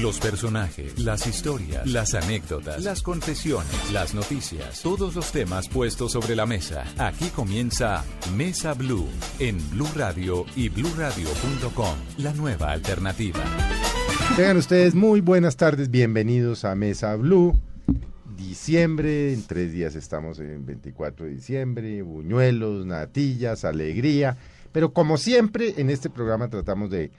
[0.00, 6.36] Los personajes, las historias, las anécdotas, las confesiones, las noticias, todos los temas puestos sobre
[6.36, 6.84] la mesa.
[6.98, 8.04] Aquí comienza
[8.36, 13.40] Mesa Blue en Blue Radio y bluradio.com, la nueva alternativa.
[14.36, 17.58] Tengan ustedes muy buenas tardes, bienvenidos a Mesa Blue.
[18.36, 24.36] Diciembre, en tres días estamos en 24 de diciembre, buñuelos, natillas, alegría.
[24.70, 27.10] Pero como siempre, en este programa tratamos de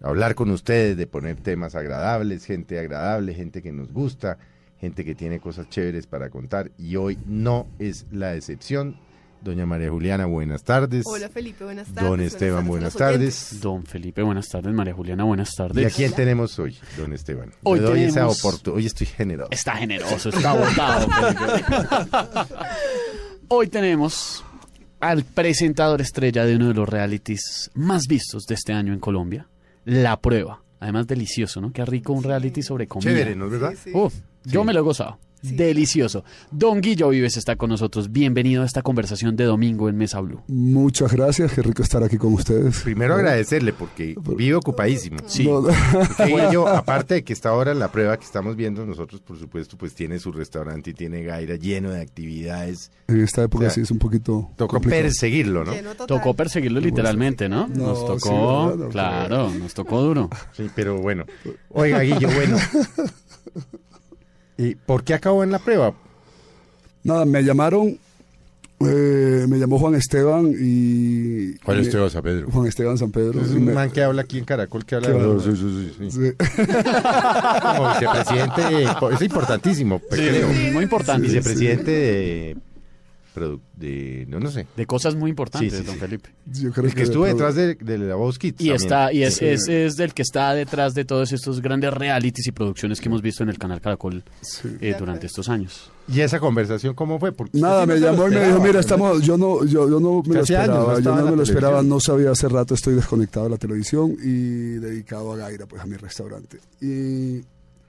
[0.00, 4.38] hablar con ustedes, de poner temas agradables, gente agradable, gente que nos gusta,
[4.80, 6.70] gente que tiene cosas chéveres para contar.
[6.78, 8.96] Y hoy no es la excepción.
[9.42, 11.06] Doña María Juliana, buenas tardes.
[11.06, 12.10] Hola Felipe, buenas tardes.
[12.10, 13.58] Don Esteban, buenas tardes.
[13.62, 14.70] Don Felipe, buenas tardes.
[14.74, 15.92] María Juliana, buenas ¿Y tardes.
[15.92, 17.50] a quién tenemos hoy, don Esteban?
[17.62, 19.50] Hoy Le doy esa tenemos- Hoy estoy generoso.
[19.50, 20.54] Está generoso, está.
[20.54, 21.64] Felipe.
[23.48, 24.44] Hoy tenemos
[25.00, 29.48] al presentador estrella de uno de los realities más vistos de este año en Colombia,
[29.90, 30.62] La Prueba.
[30.78, 31.72] Además, delicioso, ¿no?
[31.72, 33.10] Qué rico un reality sobre comida.
[33.10, 33.70] Chévere, ¿no es verdad?
[33.72, 33.90] Sí, sí.
[33.92, 35.18] Uf, yo me lo he gozado.
[35.42, 35.56] Sí.
[35.56, 36.22] Delicioso.
[36.50, 38.12] Don Guillo Vives está con nosotros.
[38.12, 40.42] Bienvenido a esta conversación de domingo en Mesa Blue.
[40.48, 42.80] Muchas gracias, qué rico estar aquí con ustedes.
[42.80, 45.16] Primero agradecerle porque vive ocupadísimo.
[45.26, 45.44] Sí.
[45.46, 45.62] No,
[46.52, 49.94] yo, aparte de que está ahora la prueba que estamos viendo nosotros, por supuesto, pues
[49.94, 52.90] tiene su restaurante y tiene Gaira lleno de actividades.
[53.08, 55.02] en esta época O sea, sí es un poquito Tocó complicado.
[55.04, 55.72] perseguirlo, ¿no?
[56.06, 57.66] Tocó perseguirlo literalmente, ¿no?
[57.68, 60.28] No, Nos sí, tocó, claro, nos tocó duro.
[60.52, 61.24] Sí, pero bueno.
[61.70, 62.58] Oiga, Guillo, bueno.
[64.62, 65.94] ¿Y por qué acabó en la prueba?
[67.02, 67.96] Nada, me llamaron,
[68.80, 71.54] eh, me llamó Juan Esteban y...
[71.64, 72.50] ¿Cuál y es me- Esteban San Pedro?
[72.50, 73.40] Juan Esteban San Pedro.
[73.40, 75.34] Es un me- man que habla aquí en Caracol, que habla Claro.
[75.38, 75.40] de...
[75.40, 76.10] Sí, sí, sí, sí.
[76.10, 76.32] sí.
[77.62, 80.52] Como vicepresidente, es importantísimo, pues, creo.
[80.52, 81.26] Sí, muy importante.
[81.26, 82.56] Vicepresidente de,
[83.76, 84.26] de...
[84.28, 84.66] No, no sé.
[84.76, 86.00] De cosas muy importantes, Sí, sí, don sí.
[86.00, 86.30] Felipe.
[86.46, 88.54] Yo creo El que estuvo detrás de, de la voz Kids.
[88.60, 88.76] Y también.
[88.76, 89.46] está, y es, Sí.
[89.46, 93.22] es, es del que está detrás de todos estos grandes realities y producciones que hemos
[93.22, 94.68] visto en el canal Caracol Sí.
[94.80, 95.90] eh, durante estos años.
[96.08, 97.30] ¿Y esa conversación cómo fue?
[97.32, 100.34] Porque Nada, me llamó y me dijo, mira, estamos, yo no, yo, yo no me
[100.34, 101.88] lo Hace años no esperaba, yo no me lo esperaba, televisión.
[101.88, 105.86] no sabía, hace rato estoy desconectado de la televisión y dedicado a Gaira, pues a
[105.86, 106.58] mi restaurante.
[106.80, 107.36] Y,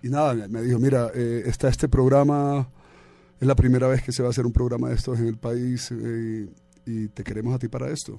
[0.03, 2.67] y nada, me, me dijo, mira, eh, está este programa,
[3.41, 5.37] es la primera vez que se va a hacer un programa de estos en el
[5.37, 6.47] país eh,
[6.85, 8.17] y te queremos a ti para esto.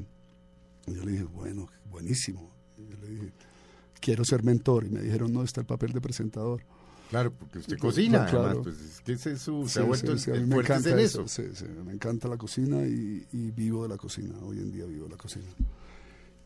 [0.87, 2.53] Y yo le dije, bueno, buenísimo.
[2.77, 3.33] Y yo le dije,
[4.01, 4.85] quiero ser mentor.
[4.85, 6.63] Y me dijeron, no, está el papel de presentador.
[7.09, 8.47] Claro, porque usted cocina, Claro.
[8.47, 10.47] además, pues es que ese es su, se Sí, ha vuelto sí, sí, a el
[10.47, 11.23] me encanta en eso.
[11.25, 11.43] eso.
[11.43, 14.35] sí, sí, me encanta la cocina y, y vivo de la cocina.
[14.43, 15.45] Hoy en día vivo de la cocina.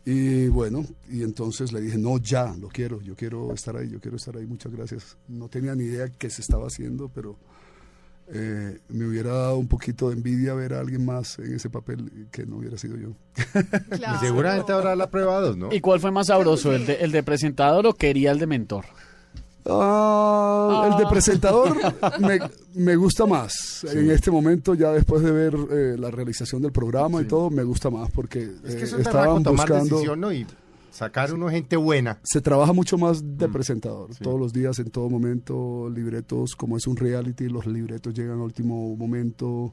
[0.04, 4.00] Y bueno, y entonces le dije, no, ya, lo quiero, yo quiero estar ahí, yo
[4.00, 5.16] quiero estar ahí, muchas gracias.
[5.28, 7.36] No tenía ni idea qué se estaba haciendo, pero
[8.32, 12.28] eh, me hubiera dado un poquito de envidia ver a alguien más en ese papel
[12.30, 13.10] que no hubiera sido yo.
[13.90, 14.16] Claro.
[14.16, 15.72] Y seguramente habrá la prueba dos, ¿no?
[15.72, 18.84] ¿Y cuál fue más sabroso, el de, el de presentador o quería el de mentor?
[19.68, 21.76] Ah, el de presentador
[22.20, 22.38] me,
[22.74, 23.84] me gusta más.
[23.84, 27.64] En este momento, ya después de ver eh, la realización del programa y todo, me
[27.64, 29.96] gusta más porque Es eh, que eso es estaban buscando...
[29.96, 30.32] decisión, ¿no?
[30.32, 30.46] Y
[30.96, 32.18] sacar uno gente buena.
[32.24, 33.36] Se trabaja mucho más Mm.
[33.36, 38.14] de presentador, todos los días, en todo momento, libretos, como es un reality, los libretos
[38.14, 39.72] llegan a último momento,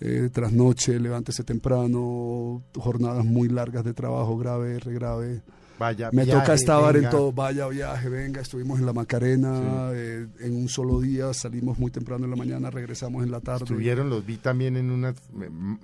[0.00, 5.42] eh, trasnoche, levántese temprano, jornadas muy largas de trabajo, grave, regrave.
[5.78, 7.08] Vaya, Me viaje, toca estar venga.
[7.08, 11.78] en todo, vaya viaje, venga, estuvimos en la Macarena eh, en un solo día, salimos
[11.78, 13.64] muy temprano en la mañana, regresamos en la tarde.
[13.64, 14.90] Estuvieron, los vi también en
[15.34, 15.78] m-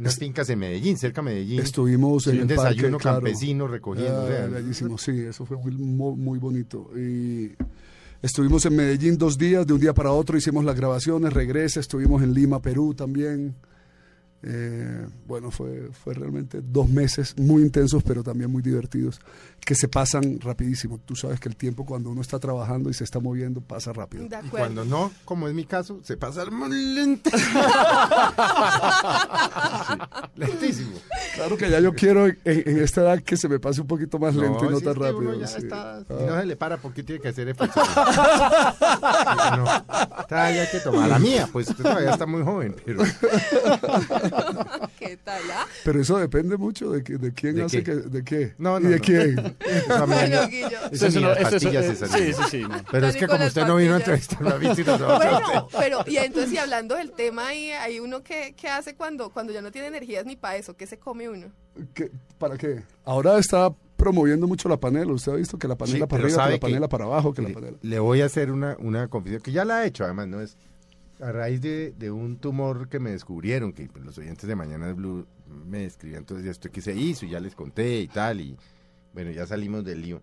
[0.00, 1.60] unas fincas en Medellín, cerca de Medellín.
[1.60, 3.18] Estuvimos en un el parque, desayuno claro.
[3.18, 4.24] campesino recogiendo.
[4.24, 6.90] o sea, Ah, bellísimo, sí, eso fue muy, muy, muy bonito.
[6.96, 7.52] Y
[8.22, 12.22] estuvimos en Medellín dos días, de un día para otro hicimos las grabaciones, regresa, estuvimos
[12.22, 13.54] en Lima, Perú también.
[14.42, 19.20] Eh, bueno, fue, fue realmente dos meses muy intensos, pero también muy divertidos,
[19.64, 20.98] que se pasan rapidísimo.
[21.04, 24.24] Tú sabes que el tiempo cuando uno está trabajando y se está moviendo pasa rápido.
[24.24, 27.30] Y cuando no, como es mi caso, se pasa muy lento.
[29.90, 29.96] Sí,
[30.36, 30.92] lentísimo.
[31.34, 34.18] Claro que ya yo quiero en, en esta edad que se me pase un poquito
[34.18, 35.40] más lento y no si tan es que uno rápido.
[35.40, 35.58] ya sí.
[35.58, 36.04] está, Ah.
[36.08, 37.54] no se le para, porque tiene que hacer?
[37.60, 39.64] Sí, no.
[40.20, 43.02] Está, ya hay que tomar la mía, pues usted todavía está muy joven, pero
[45.10, 45.42] Qué ¿Qué tal?
[45.52, 45.66] ah?
[45.84, 47.84] Pero eso depende mucho de, que- de quién ¿De hace qué?
[47.84, 48.54] que, de qué.
[48.58, 49.02] No, ¿Y de no.
[49.02, 49.56] quién?
[49.66, 50.68] Eso Bueno, Guillo.
[50.92, 52.34] eso ni no- las esto es- pastillas se salieron.
[52.34, 52.76] sí, sí, sí, no.
[52.90, 54.68] Pero es que como usted no vino a entrevistarme a mí.
[54.68, 59.30] Bueno, pero y entonces y hablando del tema ahí, hay uno que, que hace cuando,
[59.30, 61.46] cuando ya no tiene energías ni para eso, ¿qué se come uno?
[61.94, 62.82] ¿Qué- ¿Para qué?
[63.04, 65.12] Ahora está promoviendo mucho la panela.
[65.12, 67.34] Usted ha visto que la panela Sí, para arriba, que la panela que- para abajo,
[67.34, 67.76] que la Le- panela...
[67.82, 70.56] Le voy a hacer una, una confesión que ya la he hecho, además, no es
[71.20, 74.86] a raíz de, de un tumor que me descubrieron, que pues, los oyentes de Mañana
[74.86, 75.26] de Blue
[75.66, 78.56] me escribían, entonces ya esto que se hizo, y ya les conté y tal, y
[79.12, 80.22] bueno, ya salimos del lío.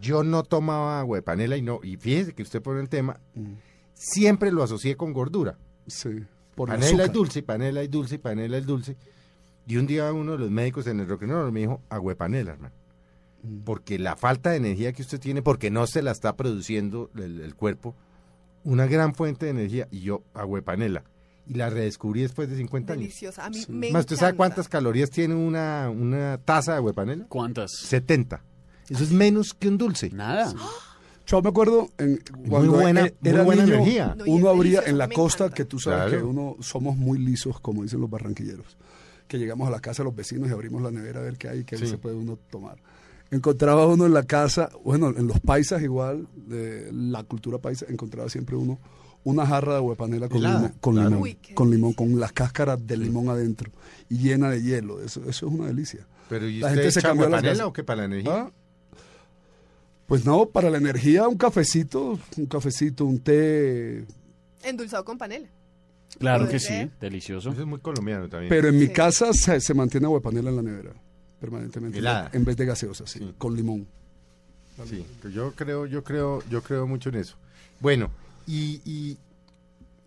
[0.00, 3.18] Yo no tomaba agua de panela y no, y fíjese que usted pone el tema,
[3.34, 3.54] Mm,
[3.94, 5.58] siempre lo asocié con gordura.
[5.86, 8.96] Sí, por panela es dulce, panela es dulce, panela es dulce.
[9.66, 12.52] Y un día uno de los médicos en el endocrinología me dijo, agua de panela,
[12.52, 12.74] hermano.
[13.42, 13.58] Mm.
[13.60, 17.40] Porque la falta de energía que usted tiene, porque no se la está produciendo el,
[17.40, 17.94] el cuerpo,
[18.64, 19.88] una gran fuente de energía.
[19.90, 21.04] Y yo, agua de panela.
[21.46, 23.02] Y la redescubrí después de 50 años.
[23.04, 23.46] Deliciosa.
[23.46, 23.72] A mí Sí.
[23.72, 27.26] me Más, ¿usted sabe cuántas calorías tiene una, una taza de agua de panela?
[27.28, 27.70] ¿Cuántas?
[27.72, 28.42] 70.
[28.90, 30.10] Eso es menos que un dulce.
[30.10, 30.52] Nada.
[31.26, 34.14] Yo me acuerdo en, Muy cuando buena- e- muy buena energía.
[34.16, 35.56] No, y uno abría en la costa, encanta.
[35.56, 36.18] que tú sabes Claro.
[36.18, 38.78] que uno somos muy lisos, como dicen los barranquilleros,
[39.26, 41.48] que llegamos a la casa de los vecinos y abrimos la nevera a ver qué
[41.50, 41.86] hay, qué Sí.
[41.86, 42.78] se puede uno tomar.
[43.30, 48.28] Encontraba uno en la casa, bueno, en los paisas igual, de la cultura paisa, encontraba
[48.28, 48.78] siempre uno
[49.24, 51.10] una jarra de agua de panela con, Helada, con claro.
[51.10, 53.70] limón, Uy, con limón, con las cáscaras del limón adentro
[54.08, 55.02] y llena de hielo.
[55.02, 56.06] Eso, eso es una delicia.
[56.28, 57.66] Pero ¿y La usted gente se cambió de las panela gases.
[57.66, 58.32] o qué para la energía?
[58.34, 58.52] ¿Ah?
[60.06, 64.06] Pues no, para la energía un cafecito, un cafecito, un té,
[64.62, 65.46] Endulzado con panela.
[66.18, 67.50] Claro que sí, delicioso.
[67.50, 68.48] Eso es muy colombiano también.
[68.48, 70.94] Pero en mi casa se, se mantiene agua de panela en la nevera,
[71.40, 71.98] permanentemente.
[71.98, 72.30] Helada.
[72.32, 73.34] En vez de gaseosa, sí, Sí.
[73.38, 73.86] con limón.
[74.86, 75.04] Sí,
[75.34, 77.36] yo creo, yo creo, yo creo mucho en eso.
[77.80, 78.10] Bueno,
[78.46, 79.18] y, y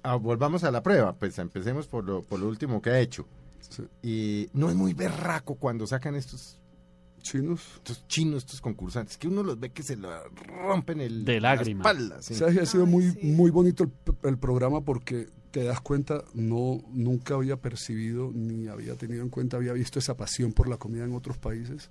[0.03, 3.25] ah, volvamos a la prueba, pues empecemos por lo, por lo último que ha hecho.
[3.69, 3.83] Sí.
[4.01, 6.57] Y no es muy berraco cuando sacan estos,
[7.21, 7.61] Chinos.
[7.75, 11.53] estos chinos, estos concursantes, que uno los ve que se lo rompen el, De la
[11.55, 11.81] lágrima.
[11.81, 12.33] espalda, sí.
[12.33, 13.19] ¿Sabes que ha sido Ay, muy, sí.
[13.27, 13.91] muy bonito el,
[14.23, 19.57] el programa porque te das cuenta, no, nunca había percibido ni había tenido en cuenta,
[19.57, 21.89] había visto esa pasión por la comida en otros países,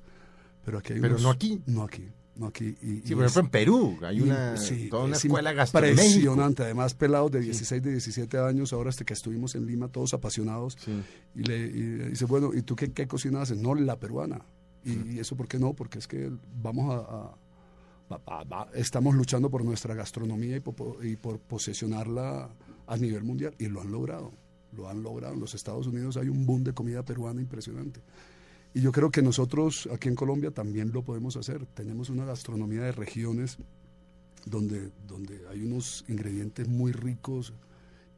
[0.65, 1.63] pero aquí hay Pero unos- no aquí.
[1.67, 2.75] No aquí, no aquí.
[2.83, 5.53] Y, Sí, y por es- ejemplo, en Perú hay una, sí, toda una es escuela
[5.53, 6.03] gastronómica.
[6.03, 10.15] Impresionante, además pelados de 16, de 17 años, ahora hasta que estuvimos en Lima, todos
[10.15, 10.77] apasionados,
[11.35, 13.59] y le, y dice, bueno, ¿y tú qué, qué cocina haces?
[13.59, 14.41] No, la peruana.
[14.85, 15.75] ¿Y, y eso por qué no?
[15.75, 16.31] Porque es que
[16.63, 17.35] vamos a...
[18.11, 22.49] a- estamos luchando por nuestra gastronomía y por, por- y por posesionarla
[22.91, 24.33] a nivel mundial, y lo han logrado,
[24.77, 25.35] lo han logrado.
[25.35, 28.01] En los Estados Unidos hay un boom de comida peruana impresionante.
[28.75, 31.67] Y yo creo que nosotros aquí en Colombia también lo podemos hacer.
[31.67, 33.59] Tenemos una gastronomía de regiones
[34.47, 37.53] donde, donde hay unos ingredientes muy ricos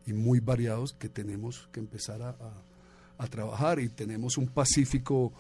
[0.07, 2.63] y muy variados que tenemos que empezar a, a-
[3.19, 5.33] a trabajar y tenemos un Pacífico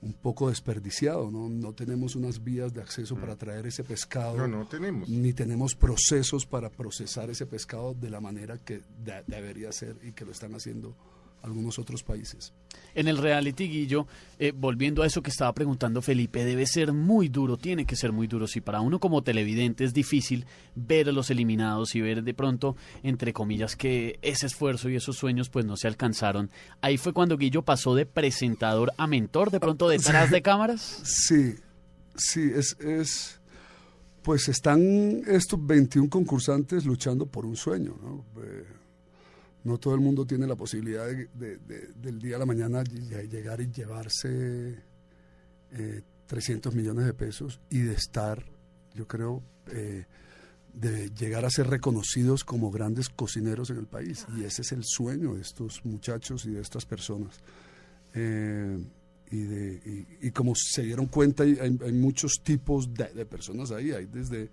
[0.00, 1.48] un poco desperdiciado, ¿no?
[1.48, 5.08] No tenemos unas vías de acceso para traer ese pescado, No, no tenemos.
[5.08, 10.12] ni tenemos procesos para procesar ese pescado de la manera que de- debería ser y
[10.12, 10.94] que lo están haciendo
[11.42, 12.52] algunos otros países.
[12.94, 14.06] En el reality, Guillo,
[14.38, 18.12] eh, volviendo a eso que estaba preguntando Felipe, debe ser muy duro, tiene que ser
[18.12, 18.46] muy duro.
[18.46, 22.76] Si para uno como televidente es difícil ver a los eliminados y ver de pronto,
[23.02, 26.50] entre comillas, que ese esfuerzo y esos sueños pues no se alcanzaron.
[26.80, 31.00] Ahí fue cuando Guillo pasó de presentador a mentor, de pronto detrás de cámaras.
[31.04, 31.54] Sí,
[32.16, 33.40] sí, es, es
[34.22, 38.24] pues están estos 21 concursantes luchando por un sueño, ¿no?
[38.42, 38.77] Eh,
[39.68, 42.82] no todo el mundo tiene la posibilidad de, de- de- del día a la mañana
[42.82, 44.82] ll- llegar y llevarse
[45.72, 48.44] eh, 300 millones de pesos y de estar,
[48.94, 50.06] yo creo, eh,
[50.74, 54.26] de llegar a ser reconocidos como grandes cocineros en el país.
[54.36, 57.40] Y ese es el sueño de estos muchachos y de estas personas.
[58.14, 58.78] Eh,
[59.30, 63.90] y, de, y, como se dieron cuenta, hay, muchos tipos de, de personas ahí.
[63.92, 64.50] Hay desde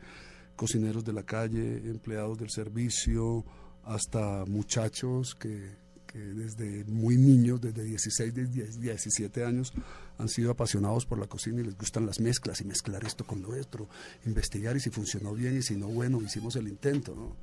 [0.56, 3.46] cocineros de la calle, empleados del servicio,
[3.86, 9.74] hasta muchachos que, desde muy niños, desde 16, de 10, 17 años,
[10.18, 13.42] han sido apasionados por la cocina y les gustan las mezclas y mezclar esto con
[13.42, 13.89] lo otro,
[14.25, 17.36] investigar y si funcionó bien y si no, bueno, hicimos el intento.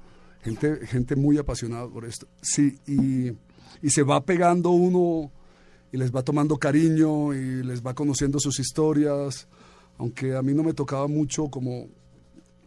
[0.43, 2.27] Gente, gente muy apasionada por esto.
[2.41, 5.31] Sí, y se va pegando uno
[5.93, 9.47] y les va tomando cariño y les va conociendo sus historias,
[9.99, 11.89] aunque a mí no me tocaba mucho como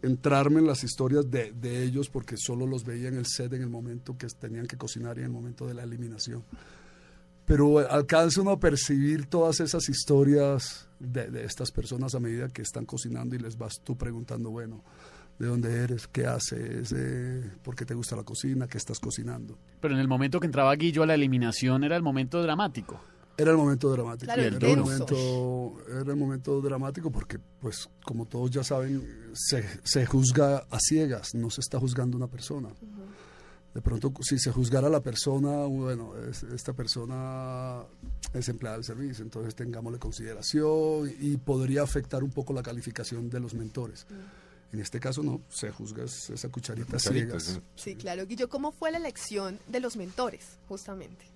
[0.06, 3.62] entrarme en las historias de, de ellos porque solo los veía en el set en
[3.62, 6.44] el momento que tenían que cocinar y en el momento de la eliminación.
[7.44, 12.62] Pero alcanza uno a percibir todas esas historias de, de estas personas a medida que
[12.62, 14.82] están cocinando y les vas tú preguntando, bueno,
[15.38, 16.06] ¿de dónde eres?
[16.08, 16.92] ¿Qué haces?
[16.92, 18.66] Eh, ¿Por qué te gusta la cocina?
[18.66, 19.58] ¿Qué estás cocinando?
[19.80, 23.00] Pero en el momento que entraba Guillo a la eliminación era el momento dramático.
[23.38, 24.24] Era el momento dramático.
[24.32, 29.62] Claro, era, el momento, era el momento dramático porque, pues, como todos ya saben, se,
[29.84, 32.70] se juzga a ciegas, no se está juzgando una persona.
[33.74, 37.82] De pronto, si se juzgara a la persona, bueno, es- esta persona
[38.32, 43.38] es empleada del servicio, entonces tengámosle consideración y podría afectar un poco la calificación de
[43.40, 44.06] los mentores.
[44.72, 47.42] En este caso no, se juzga es- esa cucharita, Cucharita, ciegas.
[47.42, 47.60] sí.
[47.90, 48.26] Sí, claro.
[48.26, 51.26] Guillo, ¿cómo fue la elección de los mentores, justamente?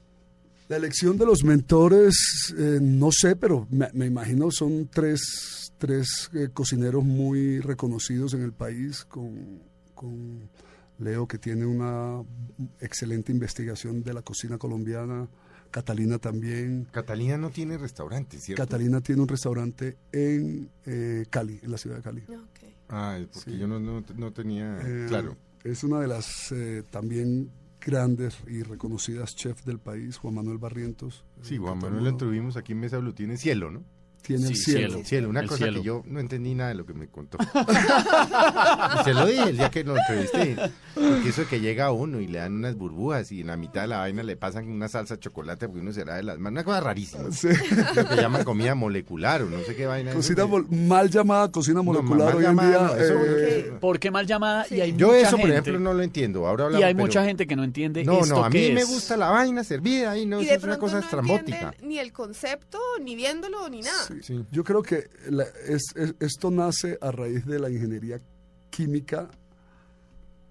[0.71, 6.31] La elección de los mentores, eh, no sé, pero me, me imagino son tres, tres
[6.33, 9.61] eh, cocineros muy reconocidos en el país, con,
[9.97, 10.49] con
[11.01, 12.23] Leo que tiene una
[12.79, 15.29] excelente investigación de la cocina colombiana,
[15.73, 16.87] Catalina también.
[16.93, 18.63] Catalina no tiene restaurante, ¿cierto?
[18.63, 22.23] Catalina tiene un restaurante en eh, Cali, en la ciudad de Cali.
[22.89, 23.59] Ah, porque Sí.
[23.59, 24.79] yo no, no, no tenía...
[24.85, 25.37] Eh, claro.
[25.65, 31.25] Es una de las eh, también grandes y reconocidas chefs del país, Juan Manuel Barrientos.
[31.43, 33.13] Sí, eh, Juan Manuel el lo tuvimos aquí en Mesa Blue.
[33.13, 33.85] Tiene cielo, ¿no?
[34.23, 34.89] Tiene el Sí, cielo.
[34.91, 35.05] cielo.
[35.05, 35.79] Cielo, una El cosa cielo.
[35.81, 37.39] que yo no entendí nada de lo que me contó.
[39.01, 40.57] y se lo dije el día que lo entrevisté.
[40.95, 43.83] Porque eso de que llega uno y le dan unas burbujas y en la mitad
[43.83, 46.39] de la vaina le pasan una salsa de chocolate porque uno se la de las
[46.39, 46.51] manos.
[46.61, 47.31] Una cosa rarísima.
[47.33, 47.49] Sí.
[47.95, 50.11] Lo que llaman comida molecular o no sé qué vaina.
[50.11, 52.97] es Cocina mal llamada cocina molecular mal hoy en llamada, día.
[52.97, 54.67] no, eso- eh, ¿Por qué mal llamada?
[54.71, 56.47] Y hay Yo mucha eso, por gente- ejemplo, no lo entiendo.
[56.47, 58.71] Ahora Y hablamos, hay pero- mucha gente que no entiende No, esto no, a mí
[58.73, 58.89] me es.
[58.89, 61.75] gusta la vaina servida ahí, no, y eso es una cosa no estrambótica.
[61.83, 64.07] ni el concepto, ni viéndolo, ni nada.
[64.11, 64.23] Sí.
[64.23, 64.45] Sí.
[64.51, 68.21] Yo creo que la- es- es- esto nace a raíz de la ingeniería
[68.71, 69.29] química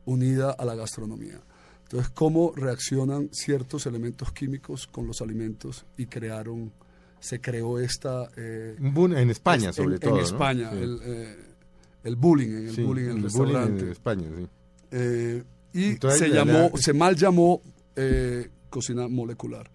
[0.06, 1.40] unida a la gastronomía.
[1.84, 6.72] Entonces, cómo reaccionan ciertos elementos químicos con los alimentos y crearon,
[7.20, 8.28] se creó esta...
[8.38, 10.16] eh, boom en España, en- sobre en todo.
[10.18, 10.22] ¿no?
[10.22, 10.78] España, Sí.
[10.78, 11.36] el, eh,
[12.04, 13.84] el bullying, en el Sí, bullying en el, el bullying restaurante.
[13.86, 14.48] en España, sí.
[14.92, 17.62] Eh, y Entonces, se llamó, le- se mal llamó
[17.96, 19.70] eh, cocina molecular.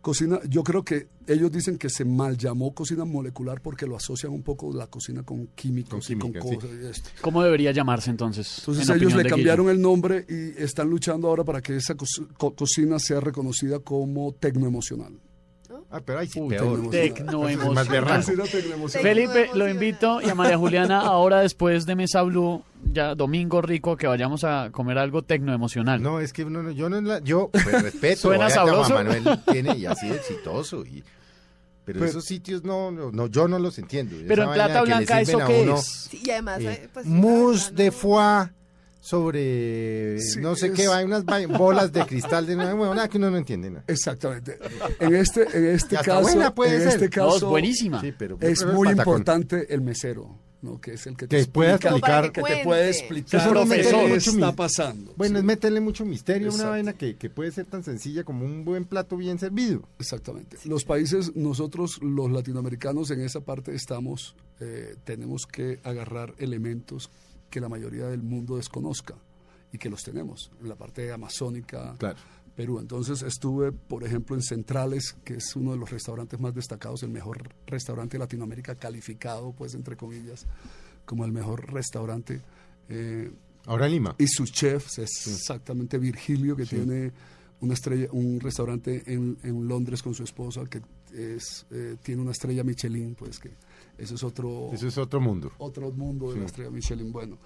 [0.00, 4.32] Cocina, yo creo que ellos dicen que se mal llamó cocina molecular porque lo asocian
[4.32, 6.56] un poco la cocina con químicos Con y con química, sí.
[6.56, 7.10] cosas y esto.
[7.20, 8.60] ¿Cómo debería llamarse entonces?
[8.60, 9.76] Entonces en ellos le cambiaron Guillo?
[9.76, 12.06] el nombre y están luchando ahora para que esa co-
[12.38, 15.18] co- cocina sea reconocida como tecnoemocional.
[15.92, 16.88] Ah, pero ahí sí, Uy, peor.
[16.90, 18.22] tecnoemocional.
[18.88, 23.96] Felipe, lo invito y a María Juliana ahora después de Mesa Blue, ya domingo rico,
[23.96, 26.00] que vayamos a comer algo tecnoemocional.
[26.00, 28.92] No, es que uno no- yo no la- yo pues, respeto ¿Suena vaya sabroso?
[28.92, 31.02] Juan Manuel tiene y ha sido exitoso y
[31.84, 34.14] pero Pero- esos sitios no, no, no, yo no los entiendo.
[34.28, 35.86] Pero Esa en plata que blanca, ¿eso qué uno, es?
[36.10, 37.92] Sí, y además, eh, pues, mousse de no.
[37.92, 38.48] foie
[39.00, 41.24] sobre Sí, no sé es- qué va, unas
[41.58, 43.84] bolas de cristal de bueno, nada que uno no entiende nada.
[43.86, 44.58] Exactamente.
[44.98, 47.02] En este, en este caso, buena puede en ser.
[47.04, 48.00] este No, es caso buenísima.
[48.00, 49.14] Sí, pero es muy patacón.
[49.14, 50.80] importante el mesero, ¿no?
[50.80, 53.64] que es el que te Que explica- explicar- que para te puede explicar Eso
[54.04, 55.14] qué está pasando.
[55.16, 58.24] Bueno, Sí, es meterle mucho misterio a una vaina que, que puede ser tan sencilla
[58.24, 59.88] como un buen plato bien servido.
[59.98, 60.58] Exactamente.
[60.66, 67.10] Los países, nosotros los latinoamericanos en esa parte estamos, eh, tenemos que agarrar elementos
[67.50, 69.14] que la mayoría del mundo desconozca
[69.72, 72.18] y que los tenemos en la parte amazónica, Claro.
[72.56, 72.78] Perú.
[72.80, 77.10] Entonces estuve, por ejemplo, en Centrales, que es uno de los restaurantes más destacados, el
[77.10, 80.46] mejor restaurante de Latinoamérica, calificado, pues, entre comillas,
[81.06, 82.40] como el mejor restaurante.
[82.88, 83.30] eh,
[83.66, 84.14] Ahora en Lima.
[84.18, 87.12] y su chef es exactamente Virgilio, que tiene
[87.60, 90.80] una estrella, un restaurante en, en Londres con su esposa, que
[91.14, 93.50] es, eh, tiene una estrella Michelin, pues que
[93.98, 95.52] eso es otro, Eso es otro mundo.
[95.58, 96.40] otro mundo de Sí.
[96.40, 97.12] la estrella Michelin.
[97.12, 97.38] Bueno,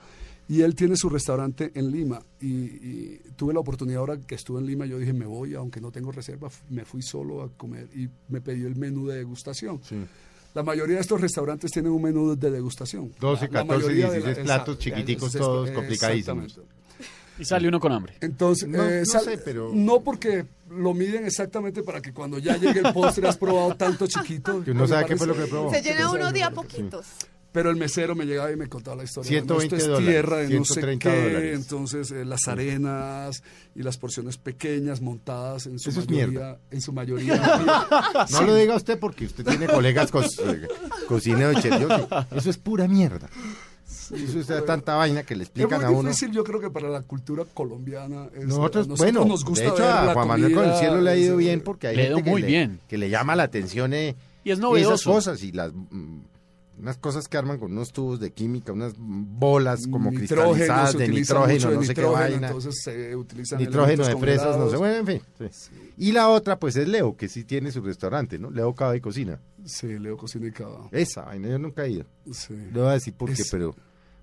[0.49, 2.21] y él tiene su restaurante en Lima.
[2.41, 5.81] Y, y tuve la oportunidad ahora que estuve en Lima, yo dije, me voy, aunque
[5.81, 9.81] no tengo reserva, me fui solo a comer y me pidió el menú de degustación.
[9.83, 9.97] Sí.
[10.55, 13.11] La mayoría de estos restaurantes tienen un menú de degustación.
[13.21, 16.61] 12, La- la 14, mayoría de 16 platos chiquiticos, todos complicadísimos.
[17.39, 18.15] Y sale uno con hambre.
[18.21, 22.39] Entonces, No- eh, no sal- sé, pero- no porque lo miden exactamente para que cuando
[22.39, 24.63] ya llegue el postre has probado tanto chiquito.
[24.65, 25.71] Que uno Me sabe qué fue lo que probó.
[25.71, 26.15] Se llena Sí.
[26.17, 27.07] uno de a poquitos.
[27.53, 29.29] Pero el mesero me llegaba y me contaba la historia.
[29.29, 31.55] 120 Esto es dólares, tierra de no sé 130 qué, dólares.
[31.61, 33.45] entonces eh, las arenas
[33.77, 36.59] y las porciones pequeñas montadas en su Eso es mayoría, mierda.
[36.73, 37.35] en su mayoría.
[38.33, 40.29] No lo diga usted porque usted tiene colegas co eh,
[41.21, 41.33] sí,
[42.35, 43.29] Eso es pura mierda.
[43.87, 46.09] Eso es tanta vaina que le es explican a muy uno.
[46.09, 48.29] difícil, yo creo que para la cultura colombiana.
[48.35, 50.75] es- Nosotros, a bueno, nos gusta de hecho ver a la Juan Manuel con el
[50.77, 52.81] cielo le ha ido es- bien porque hay gente que, muy le, bien.
[52.89, 55.11] que le llama la atención eh, Y es esas novedoso.
[55.13, 56.19] cosas y las mm,
[56.79, 61.71] unas cosas que arman con unos tubos de química, unas bolas como cristalizadas de nitrógeno,
[61.71, 62.49] de no sé qué vaina.
[62.49, 65.21] Entonces se utilizan nitrógeno de fresas, no sé, bueno, en fin.
[65.51, 65.71] sí.
[65.97, 68.51] Y la otra, pues es Leo, que sí tiene su restaurante, ¿no?
[68.51, 69.41] Leo Cava y Cocina.
[69.65, 70.89] Sí, Leo Cocina y Cava.
[70.91, 72.05] Esa vaina, yo nunca he ido.
[72.33, 72.55] Sí.
[72.55, 73.75] Le voy a decir por qué, Es- pero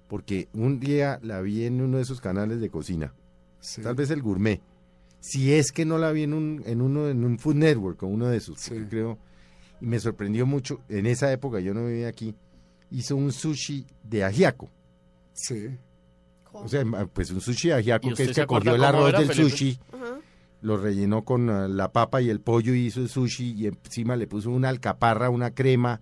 [0.08, 3.14] porque un día la vi en uno de esos canales de cocina,
[3.62, 3.82] sí.
[3.82, 4.60] tal vez el gourmet,
[5.24, 8.08] Si es que no la vi en un, en uno, en un Food Network o
[8.08, 8.74] uno de esos, Sí.
[8.90, 9.20] creo.
[9.82, 10.82] Y me sorprendió mucho.
[10.88, 12.36] En esa época, yo no vivía aquí.
[12.92, 14.70] Hizo un sushi de ajiaco.
[15.34, 15.70] Sí.
[16.44, 16.66] ¿Cómo?
[16.66, 19.10] O sea, pues un sushi de ajiaco ¿Y que es se que cogió el arroz
[19.10, 19.50] era, del Felipe?
[19.50, 20.20] sushi, Ajá.
[20.62, 24.16] lo rellenó con ah, la papa y el pollo y hizo el sushi y encima
[24.16, 26.02] le puso una alcaparra, una crema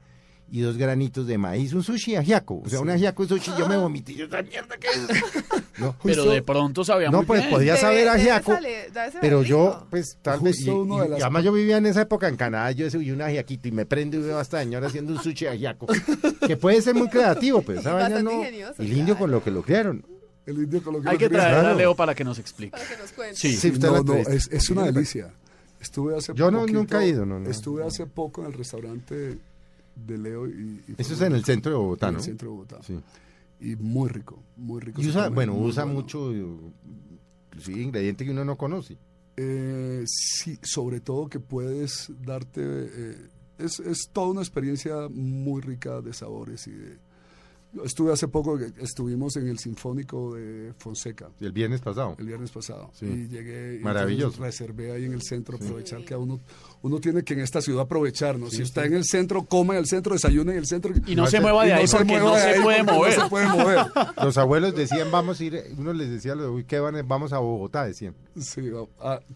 [0.52, 1.74] y dos granitos de maíz.
[1.74, 2.62] Un sushi ajiaco.
[2.66, 3.52] O sea, un ajiaco de sushi.
[3.58, 4.14] Yo me vomité.
[4.16, 5.24] Yo, ¿esta mierda qué es?
[5.80, 7.54] No, Pero de pronto sabía no muy pues bien.
[7.54, 8.52] podía saber debe ajiaco.
[8.56, 8.92] debe
[9.22, 10.60] Pero yo, pues, tal vez.
[10.60, 12.72] Y, uno y- de las- y además, yo vivía en esa época en Canadá.
[12.72, 15.46] Yo uy, un ajiaquito y me prendo y veo a esta señora haciendo un sushi
[15.48, 15.88] ajiaco.
[16.48, 17.80] que puede ser muy creativo, pues.
[17.80, 18.34] Esa vaina no.
[18.34, 20.06] ingenioso, El indio con lo que lo crearon.
[20.46, 21.74] El indio con lo que Hay lo que traer a.
[21.74, 22.72] Leo para que nos explique.
[22.72, 23.36] Para que nos cuente.
[23.38, 23.56] Sí.
[23.56, 25.32] Sí, usted no, no, es, es una delicia.
[25.80, 27.50] Estuve hace Yo no- poquito- nunca he ido, no, no.
[27.50, 29.38] Estuve hace poco en el restaurante
[29.96, 30.84] de Leo y...
[30.88, 32.20] y Eso es en el centro de Bogotá, en ¿no?
[32.20, 32.80] el centro de Bogotá.
[32.84, 33.00] Sí.
[33.62, 35.02] Y muy rico, muy rico.
[35.02, 36.00] Y usa, bueno, usa bueno.
[36.02, 38.98] mucho, inclusive ingredientes que uno no conoce.
[39.36, 42.62] Eh, sí, sobre todo que puedes darte...
[42.64, 46.98] eh, es, es toda una experiencia muy rica de sabores y de...
[47.84, 51.30] Estuve hace poco, estuvimos en el Sinfónico de Fonseca.
[51.40, 52.16] El viernes pasado.
[52.18, 52.90] el viernes pasado.
[52.94, 53.06] Sí.
[53.06, 53.78] Y llegué.
[53.80, 54.38] y Maravilloso.
[54.38, 56.40] entonces Reservé ahí en el centro, aprovechar que a uno,
[56.82, 58.50] uno tiene que en esta ciudad aprovechar, ¿no?
[58.50, 58.88] Sí, si está sí.
[58.88, 60.94] en el centro, coma en el centro, desayuna en el centro.
[61.06, 62.78] Y no No se mueva de ahí no se porque no de se ahí puede
[62.86, 63.18] porque mover.
[63.18, 63.80] No se puede mover.
[64.24, 67.06] Los abuelos decían, vamos a ir, uno les decía, uy, ¿qué van?
[67.08, 68.16] Vamos a Bogotá, decían.
[68.40, 68.70] Sí,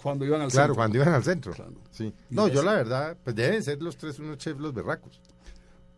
[0.01, 0.75] cuando iban al Claro, centro.
[0.75, 1.51] cuando iban al centro.
[1.53, 1.73] Claro.
[1.91, 2.13] Sí.
[2.29, 5.19] No, yo la verdad, pues deben ser los tres unos chefs los berracos.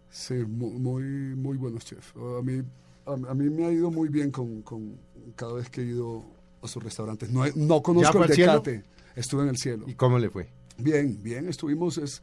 [0.10, 1.04] Sí, muy,
[1.36, 2.14] muy, buenos chefs.
[2.16, 2.64] A mí,
[3.06, 4.98] a, a mí me ha ido muy bien con, con
[5.36, 6.24] cada vez que he ido
[6.64, 7.30] a sus restaurantes.
[7.30, 8.30] No, no ¿Ya conozco el?
[8.30, 8.84] Decate.
[9.16, 9.86] Estuve en el cielo.
[9.88, 10.48] ¿Y cómo le fue?
[10.78, 12.22] Bien, bien, estuvimos, es,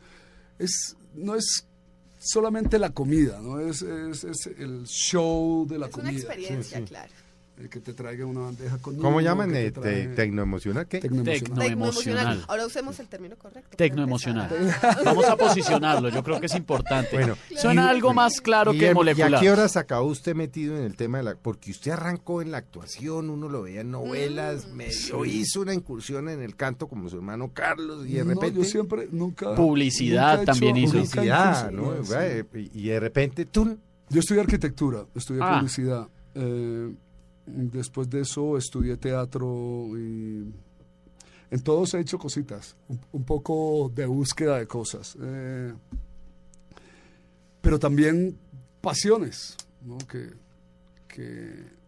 [0.59, 1.67] es, no es
[2.19, 3.59] solamente la comida, ¿no?
[3.61, 6.19] Es, es, es el show de la Es una comida.
[6.21, 6.89] experiencia, Sí, sí.
[6.89, 7.13] claro.
[7.63, 9.53] El que te traiga una bandeja con ¿Cómo llaman?
[9.53, 10.89] te Eh, te- ¿Tecnoemocional?
[10.89, 10.99] ¿Qué?
[10.99, 11.57] Tecnoemocional.
[11.59, 11.69] Tecno- emocional.
[11.69, 12.45] Tecnoemocional.
[12.49, 13.77] Ahora usemos el término correcto.
[13.77, 14.51] Tecnoemocional.
[15.05, 17.11] Vamos a posicionarlo, yo creo que es importante.
[17.17, 19.35] Bueno, Suena y- algo más claro que Guillermo, ¿Y molecular.
[19.37, 21.35] a qué horas acabó usted metido en el tema de la...?
[21.37, 24.73] Porque usted arrancó en la actuación, uno lo veía en novelas, Mm.
[24.77, 28.59] medio hizo una incursión en el canto como su hermano Carlos y de No, repente...
[28.59, 29.55] yo siempre, nunca...
[29.55, 30.93] Publicidad nunca he hecho- también hizo.
[30.95, 31.95] Publicidad, ¿no?
[32.05, 32.71] sí.
[32.75, 33.79] Y de repente, tú...
[34.11, 35.59] Yo estudié arquitectura, estudié Ah.
[35.61, 36.09] publicidad.
[36.35, 36.91] eh,
[37.71, 40.53] después de eso estudié teatro y
[41.51, 42.77] en todos he hecho cositas,
[43.13, 45.17] un, poco de búsqueda de cosas.
[45.21, 45.75] eh,
[47.61, 48.37] pero también
[48.81, 49.99] pasiones, ¿no?
[49.99, 50.31] Que,
[51.09, 51.82] que-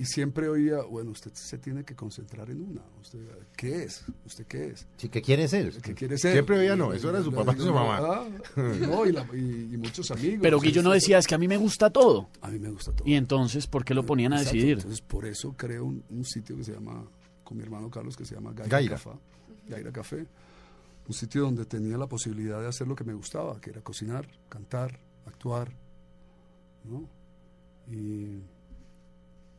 [0.00, 2.80] y siempre oía, bueno, usted se tiene que concentrar en una.
[3.00, 3.20] Usted,
[3.56, 4.04] ¿Qué es?
[4.24, 4.86] ¿Usted qué es?
[4.96, 5.72] Sí, ¿qué quiere ser?
[5.82, 6.32] ¿Qué quiere ser?
[6.32, 7.98] Siempre oía, no, eso era su papá y su mamá.
[8.00, 10.38] ah, no, y, la- y- y muchos amigos.
[10.42, 12.28] Pero Guillo no decía, es que a mí me gusta todo.
[12.40, 13.06] A mí me gusta todo.
[13.06, 14.76] Y entonces, ¿por qué lo ponían a Exacto, decidir?
[14.78, 17.04] Entonces, por eso creo un, un sitio que se llama,
[17.44, 18.96] con mi hermano Carlos, que se llama Gaira, Gaira.
[18.96, 19.10] Café.
[19.68, 20.26] Gaira Café.
[21.06, 24.26] Un sitio donde tenía la posibilidad de hacer lo que me gustaba, que era cocinar,
[24.48, 25.72] cantar, actuar,
[26.84, 27.08] ¿no?
[27.92, 28.38] Y,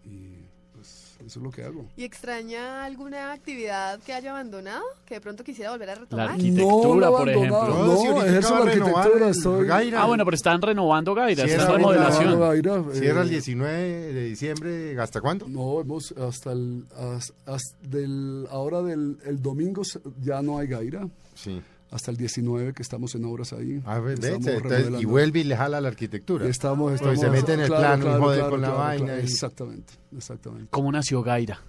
[0.05, 1.85] y, pues eso es lo que hago.
[1.95, 4.83] ¿Y extraña alguna actividad que haya abandonado?
[5.05, 6.27] Que de pronto quisiera volver a retomar.
[6.27, 7.67] La arquitectura, he por ejemplo.
[7.67, 9.67] No, No, si acaba la arquitectura, estoy...
[9.67, 10.01] Gaira.
[10.03, 12.39] Ah, bueno, pero están renovando Gaira, Sí, está en era remodelación.
[12.39, 13.73] Gaira, Cierra eh, el 19
[14.13, 15.47] de diciembre, ¿hasta cuándo?
[15.47, 19.83] No, hemos hasta el hasta, hasta del ahora del el domingo
[20.21, 21.61] ya no hay Gaira, Sí.
[21.91, 23.81] Hasta el 19 que estamos en obras ahí.
[23.85, 26.47] A ver, Estamos vete, entonces, y vuelve y le jala la arquitectura.
[26.47, 29.21] Estamos, Pues estamos se mete en el plano y jode con la claro, vaina claro.
[29.21, 30.67] y- Exactamente, exactamente.
[30.71, 31.59] ¿Cómo nació Gaira?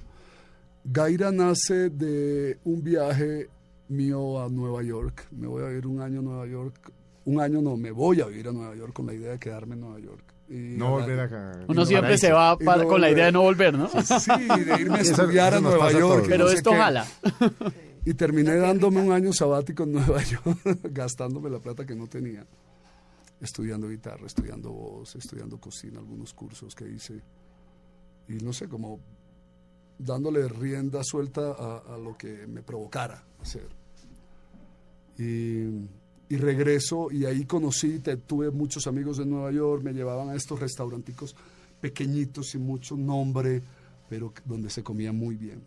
[0.85, 3.49] Gaira nace de un viaje
[3.89, 5.27] mío a Nueva York.
[5.33, 6.93] Me voy a vivir un año a Nueva York.
[7.25, 9.75] Un año no, me voy a vivir a Nueva York con la idea de quedarme
[9.75, 10.25] en Nueva York.
[10.49, 11.53] Y No volver acá.
[11.69, 13.89] Uno siempre se va para- no con la idea de no volver, ¿no?
[13.89, 14.31] Sí,
[14.67, 16.27] de irme a estudiar eso a Nueva York.
[16.29, 16.77] Pero no sé esto qué.
[16.77, 17.07] jala.
[18.05, 20.59] Y terminé dándome un año sabático en Nueva York,
[20.91, 22.45] gastándome la plata que no tenía,
[23.41, 27.21] estudiando guitarra, estudiando voz, estudiando cocina, algunos cursos que hice.
[28.29, 28.99] Y no sé, como
[29.99, 33.69] dándole rienda suelta a, a lo que me provocara hacer.
[35.19, 35.67] Y,
[36.29, 40.35] y regreso y ahí conocí, te- tuve muchos amigos de Nueva York, me llevaban a
[40.35, 41.37] estos restauranticos
[41.81, 43.63] pequeñitos sin mucho nombre,
[44.09, 45.63] pero donde se comía muy bien.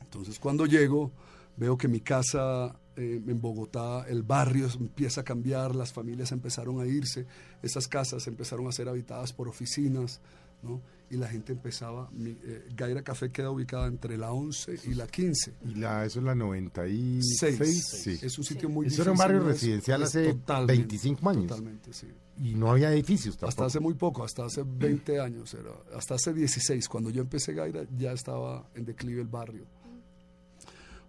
[0.00, 1.10] Entonces cuando llego,
[1.56, 6.80] veo que mi casa eh, en Bogotá, el barrio empieza a cambiar, las familias empezaron
[6.80, 7.26] a irse,
[7.62, 10.20] esas casas empezaron a ser habitadas por oficinas,
[10.62, 10.80] ¿no?
[11.10, 15.06] Y la gente empezaba, mi, eh, Gaira Café queda ubicada entre la 11 y la
[15.06, 15.52] 15.
[15.66, 17.38] Y la, eso es la 96.
[17.58, 17.86] Seis.
[18.02, 18.18] Sí.
[18.22, 19.50] Es un sitio muy Eso era un difícil, barrio ¿no?
[19.50, 21.46] Es- residencial es hace totalmente, 25 años.
[21.48, 22.06] Totalmente, sí.
[22.42, 23.48] Y no había edificios tampoco.
[23.50, 26.88] Hasta hace muy poco, hasta hace 20 años, era, hasta hace 16.
[26.88, 29.66] Cuando yo empecé Gaira ya estaba en declive el barrio.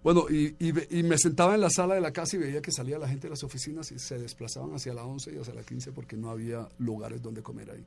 [0.04, 3.00] Bueno, y, y me sentaba en la sala de la casa y veía que salía
[3.00, 5.94] la gente de las oficinas y se desplazaban hacia la 11 y hacia la 15
[5.94, 7.86] porque no había lugares donde comer ahí.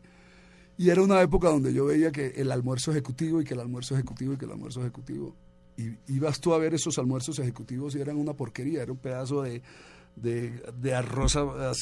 [0.79, 3.95] Y era una época donde yo veía que el almuerzo ejecutivo y que el almuerzo
[3.95, 5.35] ejecutivo y que el almuerzo ejecutivo.
[5.77, 9.43] Y ibas tú a ver esos almuerzos ejecutivos y eran una porquería, era un pedazo
[9.43, 9.63] de,
[10.17, 11.39] de, de arroz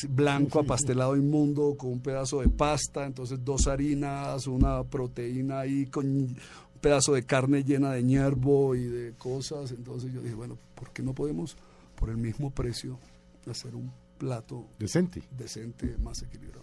[0.09, 6.37] blanco apastelado inmundo con un pedazo de pasta, entonces dos harinas, una proteína ahí con
[6.85, 9.71] pedazo de carne llena de ñerbo y de cosas.
[9.71, 11.57] Entonces yo dije, bueno, ¿por qué no podemos
[11.97, 12.99] por el mismo precio
[13.51, 15.23] hacer un plato Decente.
[15.37, 16.63] decente, más equilibrado.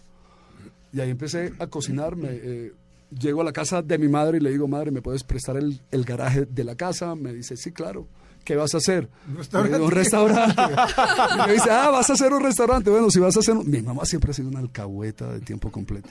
[0.92, 2.28] Y ahí empecé a cocinarme.
[2.30, 2.72] eh,
[3.18, 5.80] llego a la casa de mi madre y le digo, madre, ¿me puedes prestar el,
[5.90, 7.14] el garaje de la casa?
[7.16, 8.06] Me dice, sí, claro.
[8.44, 9.08] ¿Qué vas a hacer?
[9.28, 9.70] Un restaurante.
[9.70, 10.62] Le digo, Un restaurante.
[11.44, 12.90] y me dice, ah, vas a hacer un restaurante.
[12.90, 13.54] Bueno, si vas a hacer...
[13.56, 13.68] un-".
[13.68, 16.10] Mi mamá siempre ha sido una alcahueta de tiempo completo.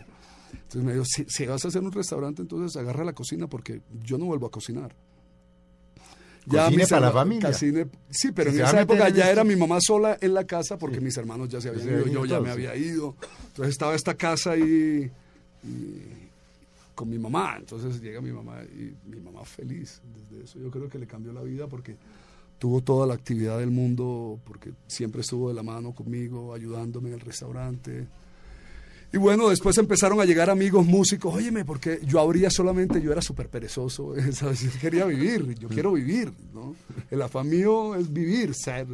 [0.74, 3.82] Entonces me dijo, si, si vas a hacer un restaurante, entonces agarra la cocina porque
[4.04, 4.96] yo no vuelvo a cocinar.
[6.48, 7.50] Cocine mis para la familia.
[7.52, 10.46] cocine- sí, pero Si en esa época ya esto- era mi mamá sola en la
[10.46, 11.04] casa porque Sí.
[11.04, 13.16] mis hermanos ya se habían ido, yo ya me había ido.
[13.48, 15.12] Entonces estaba esta casa ahí
[15.64, 16.02] y
[16.96, 17.58] con mi mamá.
[17.60, 20.02] Entonces llega mi mamá y mi mamá feliz.
[20.32, 21.96] Desde eso yo creo que le cambió la vida porque
[22.58, 27.16] tuvo toda la actividad del mundo, porque siempre estuvo de la mano conmigo, ayudándome en
[27.16, 28.08] el restaurante.
[29.14, 33.22] Y bueno, después empezaron a llegar amigos músicos, óyeme, porque yo abría solamente, yo era
[33.22, 34.62] súper perezoso, ¿sabes?
[34.62, 36.76] yo quería vivir, yo quiero vivir, ¿no?
[37.10, 38.88] El afán mío es vivir, ser,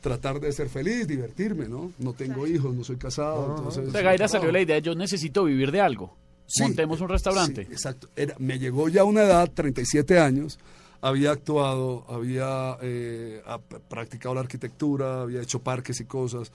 [0.00, 1.90] tratar de ser feliz, divertirme, ¿no?
[1.98, 3.92] No tengo hijos, no soy casado, entonces...
[3.92, 6.16] De Gaira salió la idea, yo necesito vivir de algo.
[6.46, 7.64] Sí, Montemos un restaurante.
[7.64, 8.08] sí, exacto.
[8.14, 10.58] Era, me llegó ya una edad, 37 años,
[11.00, 13.42] había actuado, había eh,
[13.88, 16.52] practicado la arquitectura, había hecho parques y cosas,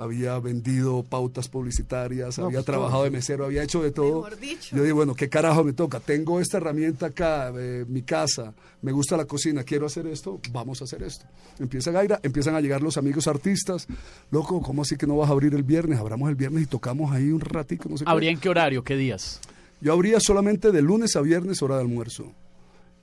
[0.00, 3.04] había vendido pautas publicitarias, No, había pues, trabajado todo.
[3.04, 4.22] de mesero, había hecho de todo.
[4.22, 4.74] Mejor dicho.
[4.76, 6.00] Yo digo, bueno, ¿qué carajo me toca?
[6.00, 10.80] Tengo esta herramienta acá, eh, mi casa, me gusta la cocina, quiero hacer esto, vamos
[10.80, 11.26] a hacer esto.
[11.58, 13.86] Empieza Gaira, empiezan a llegar los amigos artistas.
[14.30, 15.98] Loco, ¿cómo así que no vas a abrir el viernes?
[15.98, 18.10] Abramos el viernes y tocamos ahí un ratico, no sé qué.
[18.10, 18.82] ¿Habría en qué horario?
[18.82, 19.40] ¿Qué días?
[19.82, 22.32] Yo abría solamente de lunes a viernes hora de almuerzo.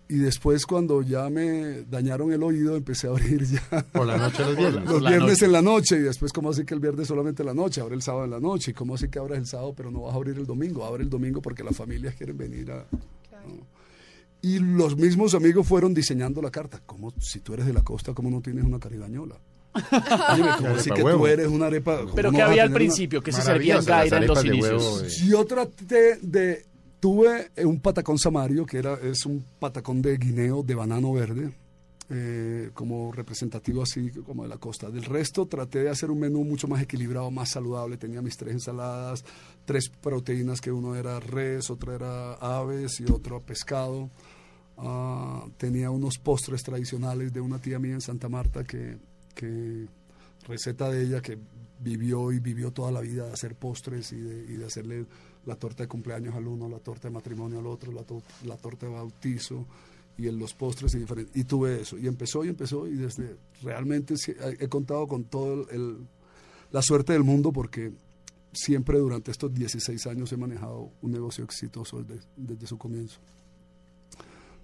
[0.09, 4.43] Y después cuando ya me dañaron el oído empecé a abrir ya Por la noche
[4.45, 4.85] los viernes.
[4.85, 5.45] los la viernes noche.
[5.45, 7.95] en la noche y después cómo así que el viernes solamente en la noche, abre
[7.95, 10.13] el sábado en la noche y cómo así que abres el sábado pero no vas
[10.13, 12.85] a abrir el domingo, abre el domingo porque las familias quieren venir a...
[13.47, 13.67] ¿no?
[14.41, 16.79] Y los mismos amigos fueron diseñando la carta.
[16.85, 19.35] como Si tú eres de la costa, ¿cómo no tienes una caribañola?
[19.75, 21.19] Dime, ¿cómo así que huevo.
[21.19, 21.99] tú eres una arepa?
[22.01, 24.09] ¿cómo Pero no que había al tener una- principio, que se servía en Maravillosas las
[24.11, 24.83] Gaira en los inicios.
[24.83, 25.27] huevo, eh.
[25.27, 26.65] yo traté de...
[27.07, 31.53] Tuve un patacón samario, que era, es un patacón de guineo de banano verde,
[32.09, 34.89] eh, como representativo así como de la costa.
[34.89, 37.95] Del resto traté de hacer un menú mucho más equilibrado, más saludable.
[37.95, 39.23] Tenía mis tres ensaladas,
[39.63, 44.09] tres proteínas, que uno era res, otra era aves y otro pescado.
[44.75, 48.97] Ah, tenía unos postres tradicionales de una tía mía en Santa Marta que,
[49.33, 49.87] que
[50.45, 51.37] receta de ella que
[51.79, 55.05] vivió y vivió toda la vida de hacer postres y de, y de hacerle
[55.47, 58.55] la torta de cumpleaños al uno, la torta de matrimonio al otro, la, to- la
[58.57, 59.65] torta de bautizo
[60.17, 61.35] y en los postres y diferentes.
[61.35, 61.97] Y tuve eso.
[61.97, 64.13] Y empezó y empezó y desde realmente
[64.59, 66.07] he, contado con todo el, el-
[66.71, 67.91] la suerte del mundo porque
[68.51, 73.19] siempre durante estos 16 años he manejado un negocio exitoso desde, desde su comienzo.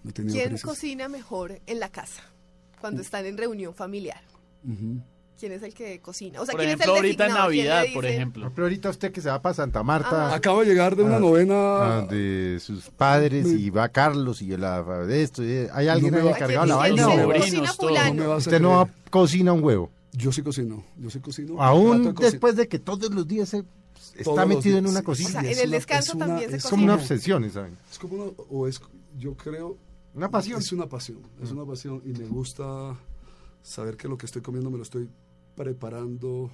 [0.03, 0.63] No ¿Quién crisis.
[0.63, 2.23] cocina mejor en la casa
[2.81, 4.21] cuando están en reunión familiar?
[5.39, 6.39] ¿Quién es el que cocina?
[6.41, 8.51] O sea, Por ¿quién ejemplo, es el ahorita en Navidad, por ejemplo.
[8.55, 10.35] Pero ahorita usted que se va para Santa Marta, Ah.
[10.35, 11.55] Acabo de llegar de una Ah, novena.
[11.55, 15.43] ah, de sus padres y va Carlos y la, de esto.
[15.43, 18.13] y- ¿Hay alguien va- encargado de la ¿A quién vaina?
[18.13, 19.91] No Usted no cocina un huevo.
[20.13, 21.61] Yo sí cocino, yo sí cocino.
[21.61, 23.63] Aún de después de que todos los días se
[24.15, 25.05] está metido en una sí.
[25.05, 25.29] cocina.
[25.29, 26.93] O sea, en es el una- descanso es una- también se es es como una
[26.95, 27.77] obsesión, ¿saben?
[27.91, 28.79] Es como una, o es,
[29.17, 29.77] yo creo,
[30.13, 30.59] Una pasión.
[30.59, 32.95] es una pasión, es una pasión y me gusta
[33.63, 35.09] saber que lo que estoy comiendo me lo estoy
[35.55, 36.49] preparando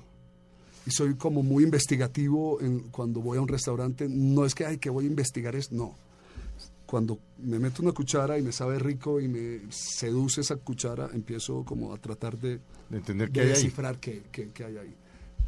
[0.86, 4.08] y soy como muy investigativo en, cuando voy a un restaurante.
[4.10, 5.94] No es que, ay, que voy a investigar, es no.
[6.86, 11.64] Cuando me meto una cuchara y me sabe rico y me seduce esa cuchara, empiezo
[11.64, 12.60] como a tratar de,
[12.90, 13.54] De entender de que hay ahí.
[13.54, 14.96] descifrar qué, qué- qué hay ahí.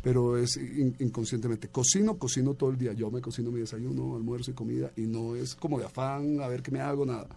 [0.04, 1.68] Pero es in- inconscientemente.
[1.70, 2.94] Cocino, cocino todo el día.
[2.94, 6.48] Yo me cocino mi desayuno, almuerzo y comida y no es como de afán a
[6.48, 7.28] ver qué me hago, nada.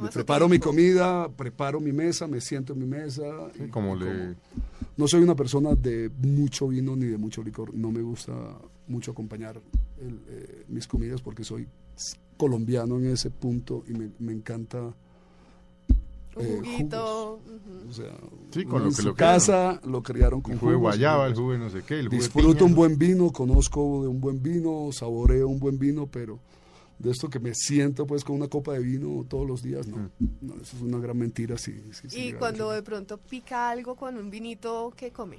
[0.00, 0.70] Me preparo mi tiempo.
[0.70, 3.22] comida, preparo mi mesa, me siento en mi mesa.
[3.56, 4.06] Sí, y- como y le...
[4.06, 4.34] como.
[4.96, 7.74] No soy una persona de mucho vino ni de mucho licor.
[7.74, 8.32] No me gusta
[8.88, 9.60] mucho acompañar
[10.00, 11.66] el, eh, mis comidas porque soy
[12.36, 14.94] colombiano en ese punto y me, me encanta.
[16.36, 17.40] Un eh, juguito.
[17.88, 18.14] O sea,
[18.50, 21.26] Sí, con lo en que su lo casa lo criaron con El jugo de guayaba,
[21.26, 22.64] el jugo de no sé qué, el jugo de Disfruto piña.
[22.64, 26.38] un buen vino, conozco de un buen vino, saboreo un buen vino, pero
[26.98, 29.96] de esto que me siento pues con una copa de vino todos los días, no.
[30.18, 30.26] Mm.
[30.42, 31.72] No, eso es una gran mentira, sí.
[31.92, 35.38] sí, sí, Y cuando de pronto pica algo con un vinito, ¿qué come?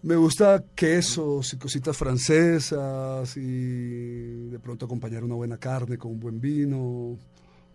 [0.00, 6.20] Me gusta quesos y cositas francesas y de pronto acompañar una buena carne con un
[6.20, 7.16] buen vino,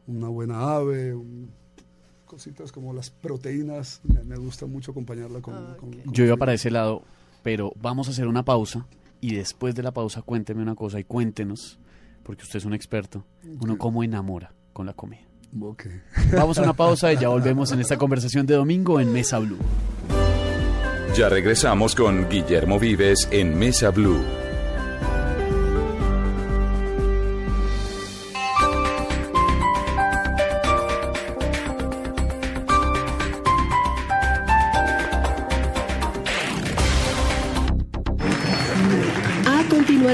[0.08, 1.52] una buena ave, un-
[2.26, 5.54] cositas como las proteínas, me, me gusta mucho acompañarla con...
[5.54, 7.04] Ah, con- Yo iba para ese lado,
[7.44, 8.88] pero vamos a hacer una pausa
[9.22, 11.78] y después de la pausa cuénteme una cosa y cuéntenos,
[12.24, 13.26] porque usted es un experto,
[13.60, 15.28] uno cómo enamora con la comida.
[16.32, 19.60] Vamos a una pausa y ya volvemos en esta conversación de domingo en Mesa Blue.
[21.16, 24.43] Ya regresamos con Guillermo Vives en Mesa Blue.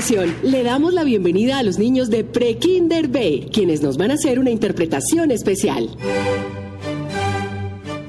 [0.10, 4.39] Le damos la bienvenida a los niños de Prekinder B, quienes nos van a hacer
[4.39, 5.88] una interpretación especial.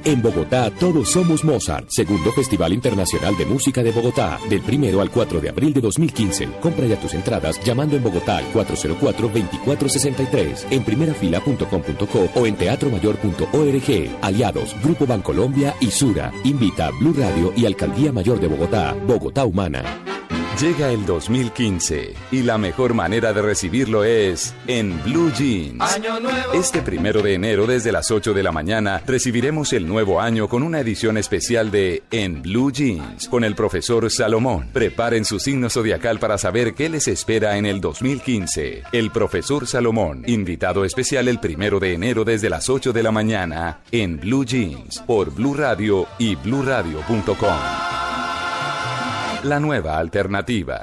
[0.03, 5.11] En Bogotá todos somos Mozart, segundo Festival Internacional de Música de Bogotá, del primero al
[5.11, 6.49] 4 de abril de 2015.
[6.63, 14.11] Compra ya tus entradas llamando en Bogotá al 404-2463, en primerafila.com.co o en teatromayor.org.
[14.23, 16.33] Aliados, Grupo Bancolombia y Sura.
[16.45, 20.20] Invita Blue Radio y Alcaldía Mayor de Bogotá, Bogotá Humana.
[20.61, 25.83] Llega el 2015 y la mejor manera de recibirlo es en Blue Jeans.
[26.53, 30.63] Este primero de enero desde las 8 de la mañana recibiremos el nuevo año con
[30.63, 34.69] una edición especial de En Blue Jeans con el profesor Salomón.
[34.71, 38.83] Preparen su signo zodiacal para saber qué les espera en el 2015.
[38.93, 43.81] El profesor Salomón, invitado especial el primero de enero desde las 8 de la mañana
[43.93, 48.20] en Blue Jeans por Blue Radio y bluradio.com.
[49.45, 50.81] La nueva alternativa.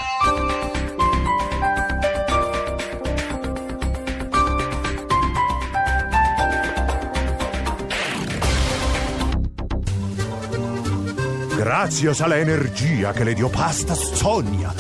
[11.56, 14.74] Gracias a la energía que le dio Pasta Sonia,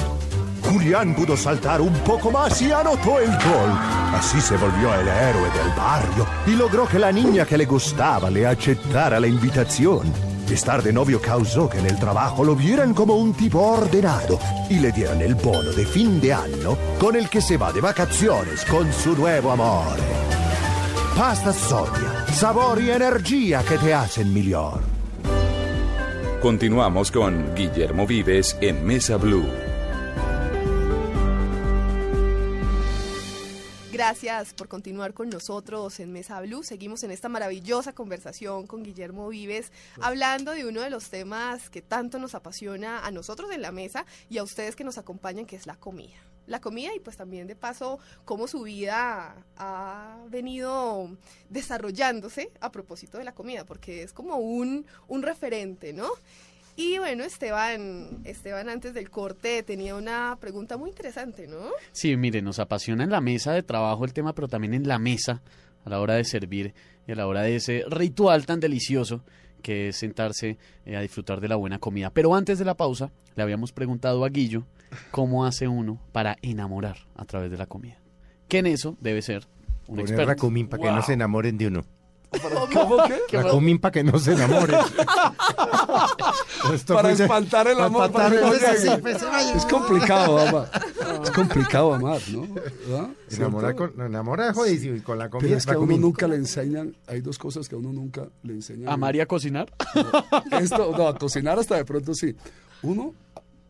[0.63, 3.71] Julián pudo saltar un poco más y anotó el gol.
[4.15, 8.31] Así se volvió el héroe del barrio y logró que la niña que le gustaba
[8.31, 10.26] le aceptara la invitación.
[10.51, 14.79] Estar de novio causó que en el trabajo lo vieran como un tipo ordenado y
[14.79, 18.63] le dieran el bono de fin de año con el que se va de vacaciones
[18.65, 19.97] con su nuevo amor.
[21.15, 24.79] Pasta Sonia, sabor y energía que te hacen mejor.
[26.41, 29.66] Continuamos con Guillermo Vives en Mesa Blue.
[33.97, 36.62] Gracias por continuar con nosotros en Mesa Blue.
[36.62, 41.81] Seguimos en esta maravillosa conversación con Guillermo Vives, hablando de uno de los temas que
[41.81, 45.55] tanto nos apasiona a nosotros en la mesa y a ustedes que nos acompañan, que
[45.55, 46.15] es la comida.
[46.45, 51.17] La comida y pues también de paso cómo su vida ha venido
[51.49, 56.07] desarrollándose a propósito de la comida, porque es como un, un referente, ¿no?
[56.77, 61.71] Y bueno, Esteban, Esteban antes del corte tenía una pregunta muy interesante, ¿no?
[61.91, 64.99] Sí, mire, nos apasiona en la mesa de trabajo el tema, pero también en la
[64.99, 65.41] mesa
[65.83, 66.75] a la hora de servir
[67.07, 69.23] y a la hora de ese ritual tan delicioso
[69.63, 72.11] que es sentarse eh, a disfrutar de la buena comida.
[72.11, 74.67] Pero antes de la pausa, le habíamos preguntado a Guillo
[75.09, 77.97] cómo hace uno para enamorar a través de la comida.
[78.47, 79.47] Que en eso debe ser
[79.87, 80.47] un Poner experto.
[80.69, 81.85] Para que no se enamoren de uno.
[82.73, 83.38] ¿Cómo qué?
[83.38, 84.80] Racumín para que no se enamoren.
[86.73, 88.12] Esto Para fue espantar el amor.
[88.12, 88.95] para para que no espantar- llegue.
[88.95, 90.69] sí, pues, ay, es complicado amar.
[91.23, 92.41] Es complicado amar, ¿no?
[92.54, 93.10] ¿Verdad?
[93.30, 93.95] Enamorar ¿Cierto?
[93.95, 95.47] con, jodidísimo y con la comida.
[95.47, 98.28] Pero es que a uno nunca le enseñan, hay dos cosas que a uno nunca
[98.43, 98.89] le enseñan.
[98.89, 99.71] ¿A María cocinar?
[100.60, 102.36] Esto, no, a cocinar hasta de pronto sí.
[102.82, 103.13] Uno,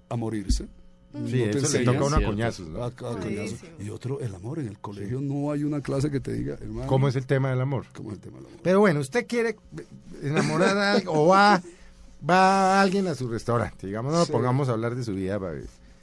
[0.09, 0.67] a morirse.
[1.13, 2.27] Sí, No te eso le toca a uno a Cierto.
[2.27, 2.83] coñazos, ¿no?
[2.83, 3.59] A- a coñazos.
[3.79, 4.59] Y otro, el amor.
[4.59, 6.87] En el colegio no hay una clase que te diga, hermano.
[6.87, 7.85] ¿Cómo es el tema del amor?
[7.95, 8.59] ¿Cómo es el tema del amor?
[8.61, 9.55] Pero bueno, usted quiere
[10.21, 11.61] enamorar a alguien o va,
[12.27, 14.31] va alguien a su restaurante, digamos, no Sí.
[14.31, 15.39] pongamos a hablar de su vida.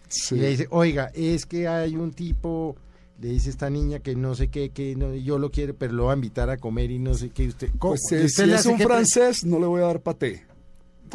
[0.09, 0.37] Sí.
[0.37, 2.77] Y le dice, oiga, es que hay un tipo,
[3.21, 6.07] le dice esta niña que no sé qué, que no, yo lo quiero, pero lo
[6.07, 7.47] va a invitar a comer y no sé qué.
[7.49, 7.93] Usted, ¿cómo?
[7.95, 10.01] Pues ¿Y si, usted si le es hace un francés, no le voy a dar
[10.01, 10.45] paté.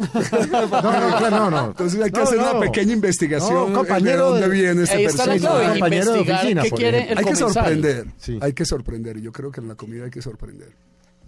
[0.00, 1.66] No, no, claro, no, no.
[1.68, 2.50] Entonces hay que No, hacer no.
[2.50, 5.50] una pequeña investigación No, de compañero dónde de- viene esta Ahí está la persona.
[5.58, 7.12] clave, compañero de investigar oficina, qué por quiere ejemplo.
[7.12, 8.38] el hay que sorprender, Sí.
[8.40, 9.16] hay que sorprender.
[9.18, 10.72] Y yo creo que en la comida hay que sorprender.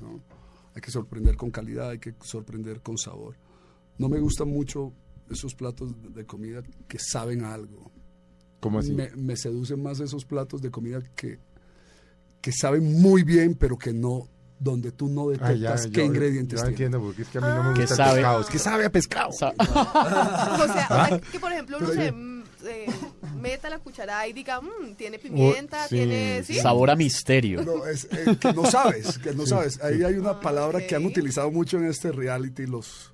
[0.01, 0.21] ¿no?
[0.75, 3.37] Hay que sorprender con calidad, hay que sorprender con sabor.
[3.99, 4.93] No me gustan mucho
[5.31, 7.91] esos platos de comida que saben a algo.
[8.61, 8.93] ¿Cómo así?
[8.93, 11.39] Me, me seducen más esos platos de comida que,
[12.41, 14.29] que saben muy bien, pero que no,
[14.63, 16.71] donde tú no Ah, detectas ya, qué yo- ingredientes yo tiene.
[16.71, 18.41] entiendo, porque es que a mí no me gusta sabe- el pescado.
[18.41, 19.33] Es que sabe a pescado.
[19.33, 22.87] Sa- O sea, o sea, que por ejemplo uno se, eh,
[23.41, 26.45] meta la cucharada y diga, "Mm, tiene pimienta, sí, tiene...
[26.45, 26.55] ¿sí?
[26.61, 27.63] Sabor a misterio.
[27.65, 29.83] No, es, eh, que no sabes, que no sabes.
[29.83, 33.13] Ahí hay una palabra que han utilizado mucho en este reality los,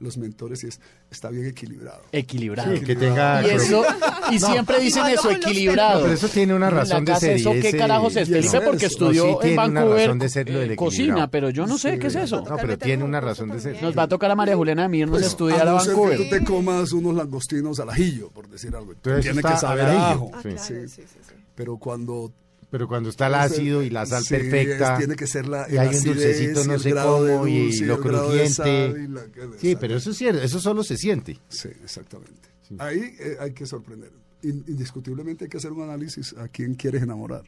[0.00, 0.80] los mentores y es,
[1.10, 2.02] está bien equilibrado.
[2.12, 2.76] Equilibrado.
[2.76, 3.42] Sí, que tenga...
[3.46, 3.82] Y eso,
[4.30, 6.02] y siempre dicen eso, equilibrado.
[6.02, 7.36] Pero eso tiene una razón de ser.
[7.36, 8.28] ¿Eso qué carajos es?
[8.28, 10.76] Felipe eso- porque no, sí estudió en tiene una Vancouver razón de ser lo del
[10.76, 11.98] cocina, pero yo no sé Sí.
[11.98, 12.42] qué es eso.
[12.48, 13.82] No, pero tiene una razón de ser.
[13.82, 15.94] Nos va a tocar a María Juliana a mí irnos a estudiar a no ser
[15.94, 16.18] que Vancouver.
[16.18, 18.92] tú te comas unos langostinos al ajillo, por decir algo.
[18.92, 20.30] Entonces Tiene que saber ajo.
[20.32, 20.48] Ah, Sí.
[20.50, 20.88] claro, sí, Sí.
[20.88, 21.34] sí, sí.
[21.54, 22.30] Pero cuando
[22.70, 24.92] Pero cuando está el ácido y la sal Sí, perfecta.
[24.92, 28.48] es- tiene que ser la, y hay un dulcecito no sé cómo y lo crujiente.
[28.52, 29.26] sal y la-
[29.58, 31.38] Sí, pero eso es cierto, eso solo se siente.
[31.48, 32.48] Sí, exactamente.
[32.78, 34.10] Ahí eh, hay que sorprender.
[34.42, 37.42] In- indiscutiblemente hay que hacer un análisis a quién quieres enamorar.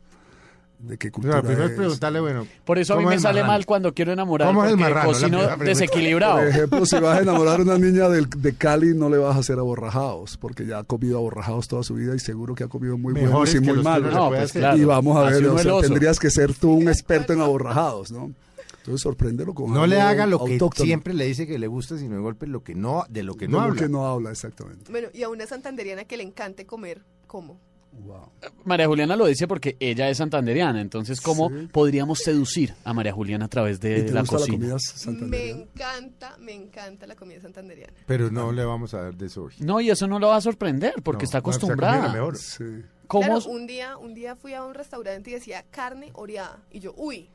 [0.83, 2.47] De qué O cultura sea, primero es preguntarle, bueno.
[2.64, 3.53] Por eso a mí ¿cómo me sale marrano?
[3.53, 4.49] mal cuando quiero enamorar.
[4.49, 5.09] ¿Cómo es el marrano?
[5.11, 6.38] Cocino desequilibrado.
[6.38, 9.37] Por ejemplo, si vas a enamorar a una niña del- de Cali, no le vas
[9.37, 12.69] a hacer aborrajados, porque ya ha comido aborrajados toda su vida y seguro que ha
[12.69, 14.14] comido muy buenos y que muy que malos.
[14.14, 14.77] No, pues claro.
[14.79, 18.33] Y vamos a ver, o sea, tendrías que ser tú un experto en aborrajados, ¿no?
[18.79, 20.87] Entonces sorpréndelo con No le haga lo que autóctono.
[20.87, 23.47] siempre le dice que le gusta, sino de golpe lo que no, de lo que
[23.47, 23.81] De no lo habla.
[23.83, 24.90] que no habla, exactamente.
[24.90, 27.61] Bueno, y a una santanderiana que le encante comer, ¿cómo?
[27.92, 28.31] Wow.
[28.64, 30.81] María Juliana lo dice porque ella es santanderiana.
[30.81, 31.68] Entonces, ¿cómo Sí.
[31.72, 34.57] podríamos seducir a María Juliana a través ¿Y de te la gusta la cocina?
[34.59, 35.61] comida Me santanderiana?
[35.62, 37.92] encanta, me encanta la comida santanderiana.
[38.07, 39.55] Pero no le vamos a dar de eso hoy.
[39.59, 41.96] No, y eso no lo va a sorprender porque No, está acostumbrada.
[42.07, 42.37] comido mejor.
[42.38, 42.64] Sí.
[43.07, 43.24] ¿Cómo?
[43.24, 46.62] Claro, un día, un día fui a un restaurante y decía carne oreada.
[46.70, 47.29] Y yo, uy,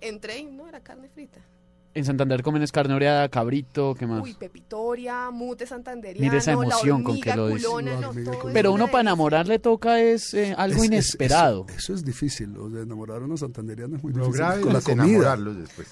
[0.00, 1.40] entré y no, era carne frita.
[1.96, 4.22] En Santander comen es carne oreada, cabrito, ¿qué más?
[4.22, 7.66] Uy, pepitoria, mute santanderiano, Mire esa la emoción con que lo dice.
[7.66, 8.10] culona, no,
[8.52, 9.00] Pero uno para delicia.
[9.00, 11.64] enamorar le toca es eh, algo Es- es- inesperado.
[11.70, 14.36] eso, eso es difícil, o de enamorar a una santanderiana es muy Lo difícil.
[14.44, 15.04] grave con la comida.
[15.04, 15.88] enamorarlos después.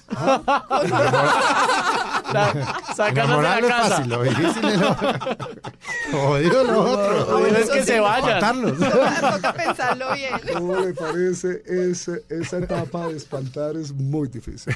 [2.97, 3.89] Sacarlos de la casa.
[3.97, 4.97] fácil, lo difícil es lo...
[6.13, 7.47] Jodido lo otro.
[7.47, 8.35] Es que se vayan.
[8.35, 8.79] Matarlos.
[9.35, 10.33] Toca, pensarlo bien.
[10.53, 14.75] ¿Cómo le parece ese, esa etapa de espantar es muy difícil?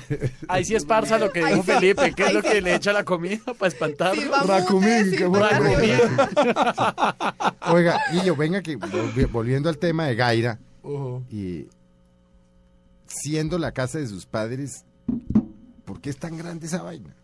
[0.49, 1.63] Ahí sí es parsa lo que dijo.
[1.63, 4.17] Felipe, que es lo que le echa la comida para espantar.
[4.47, 6.01] Racumín, qué mute.
[7.71, 10.59] Oiga, Guillo, venga que volvi- volviendo al tema de Gaira
[11.31, 11.67] y
[13.07, 14.85] siendo la casa de sus padres,
[15.85, 17.15] ¿por qué es tan grande esa vaina?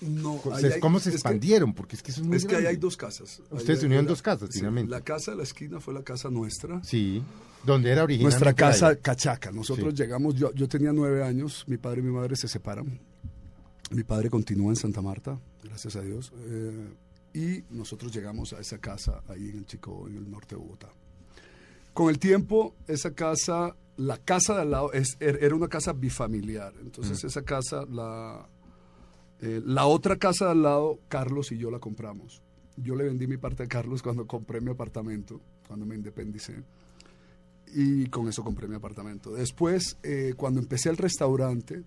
[0.00, 1.74] No, ¿Cómo ahí se, hay- cómo se que- expandieron?
[1.74, 3.42] Porque es que eso es muy Es que ahí hay dos casas.
[3.50, 4.90] Ustedes se unieron dos casas, sí, finalmente.
[4.90, 6.82] La casa de la esquina fue la casa nuestra.
[6.84, 7.22] Sí,
[7.66, 9.52] donde era originalmente Nuestra casa cachaca.
[9.52, 10.02] Nosotros Sí.
[10.02, 12.98] llegamos, yo, yo tenía nueve años, mi padre y mi madre se separan.
[13.90, 16.32] Mi padre continúa en Santa Marta, gracias a Dios.
[16.46, 16.88] eh,
[17.34, 20.88] y nosotros llegamos a esa casa ahí en el Chico, en el norte de Bogotá.
[21.92, 25.92] Con el tiempo, esa casa, la casa de al lado, es, er- era una casa
[25.92, 26.72] bifamiliar.
[26.80, 28.48] Entonces, esa casa, la,
[29.40, 32.42] eh, la otra casa de al lado, Carlos y yo la compramos.
[32.76, 36.62] Yo le vendí mi parte a Carlos cuando compré mi apartamento, cuando me independicé.
[37.74, 39.30] Y con eso compré mi apartamento.
[39.32, 41.82] Después, eh, cuando empecé el restaurante,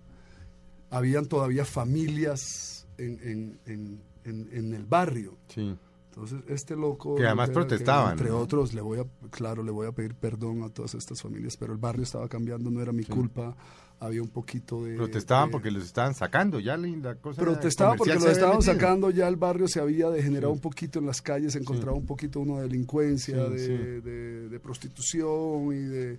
[0.90, 5.36] habían todavía familias en, en- en- en- el barrio.
[5.48, 5.76] Sí.
[6.10, 7.16] Entonces, este loco...
[7.16, 8.38] Que además protestaban, Entre ¿no?
[8.38, 11.72] otros, le voy a, claro, le voy a pedir perdón a todas estas familias, pero
[11.72, 13.56] el barrio estaba cambiando, no era mi culpa.
[14.00, 14.96] Había un poquito de...
[14.96, 18.26] Protestaban de- porque los estaban sacando, ya la la cosa Protestaban porque comercial lo se
[18.26, 18.74] había estaban metido.
[18.74, 20.56] sacando, ya el barrio se había degenerado Sí.
[20.56, 24.60] un poquito en las calles, se encontraba un poquito de delincuencia, Sí, de, de- de
[24.60, 26.18] prostitución y de,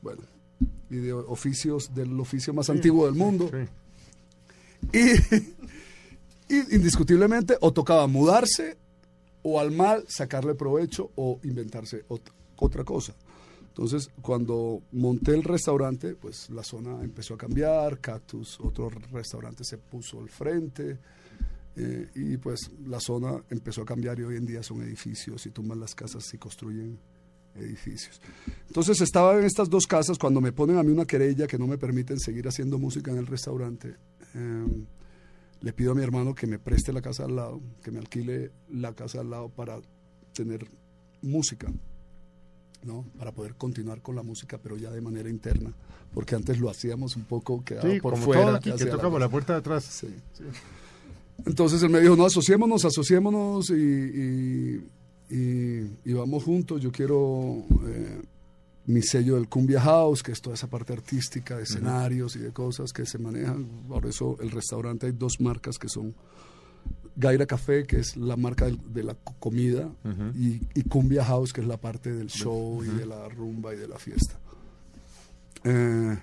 [0.00, 0.22] bueno,
[0.90, 3.50] y de oficios, del oficio más antiguo del mundo.
[4.92, 4.98] Sí.
[4.98, 8.78] Y, y indiscutiblemente o tocaba mudarse
[9.42, 13.14] o al mal sacarle provecho o inventarse ot- otra cosa.
[13.78, 19.78] Entonces, cuando monté el restaurante, pues la zona empezó a cambiar, Cactus, otro restaurante se
[19.78, 20.98] puso al frente,
[21.76, 25.50] eh, y pues la zona empezó a cambiar y hoy en día son edificios y
[25.50, 26.98] tumban las casas y construyen
[27.54, 28.20] edificios.
[28.66, 31.68] Entonces estaba en estas dos casas cuando me ponen a mí una querella que no
[31.68, 33.94] me permiten seguir haciendo música en el restaurante.
[34.34, 34.66] eh,
[35.60, 38.50] le pido a mi hermano que me preste la casa al lado, que me alquile
[38.70, 39.80] la casa al lado para
[40.32, 40.68] tener
[41.22, 41.72] música,
[42.84, 43.04] ¿no?
[43.18, 45.72] Para poder continuar con la música, pero ya de manera interna,
[46.14, 48.42] porque antes lo hacíamos un poco quedaba Sí, por como fuera.
[48.46, 49.20] todo aquí, que hacia toca por cosa.
[49.20, 49.84] la puerta de atrás.
[49.84, 50.44] Sí, sí.
[51.46, 54.88] Entonces él me dijo, no, asociémonos, asociémonos y, y,
[55.30, 56.80] y- y vamos juntos.
[56.80, 58.22] Yo quiero eh,
[58.86, 62.52] mi sello del Cumbia House, que es toda esa parte artística de escenarios y de
[62.52, 63.66] cosas que se manejan.
[63.88, 66.14] Por eso el restaurante hay dos marcas que son
[67.16, 69.90] Gaira Café, que es la marca de, la co- comida,
[70.34, 73.76] y, y Cumbia House, que es la parte del show y de la rumba y
[73.76, 74.38] de la fiesta.
[75.64, 76.18] Eh,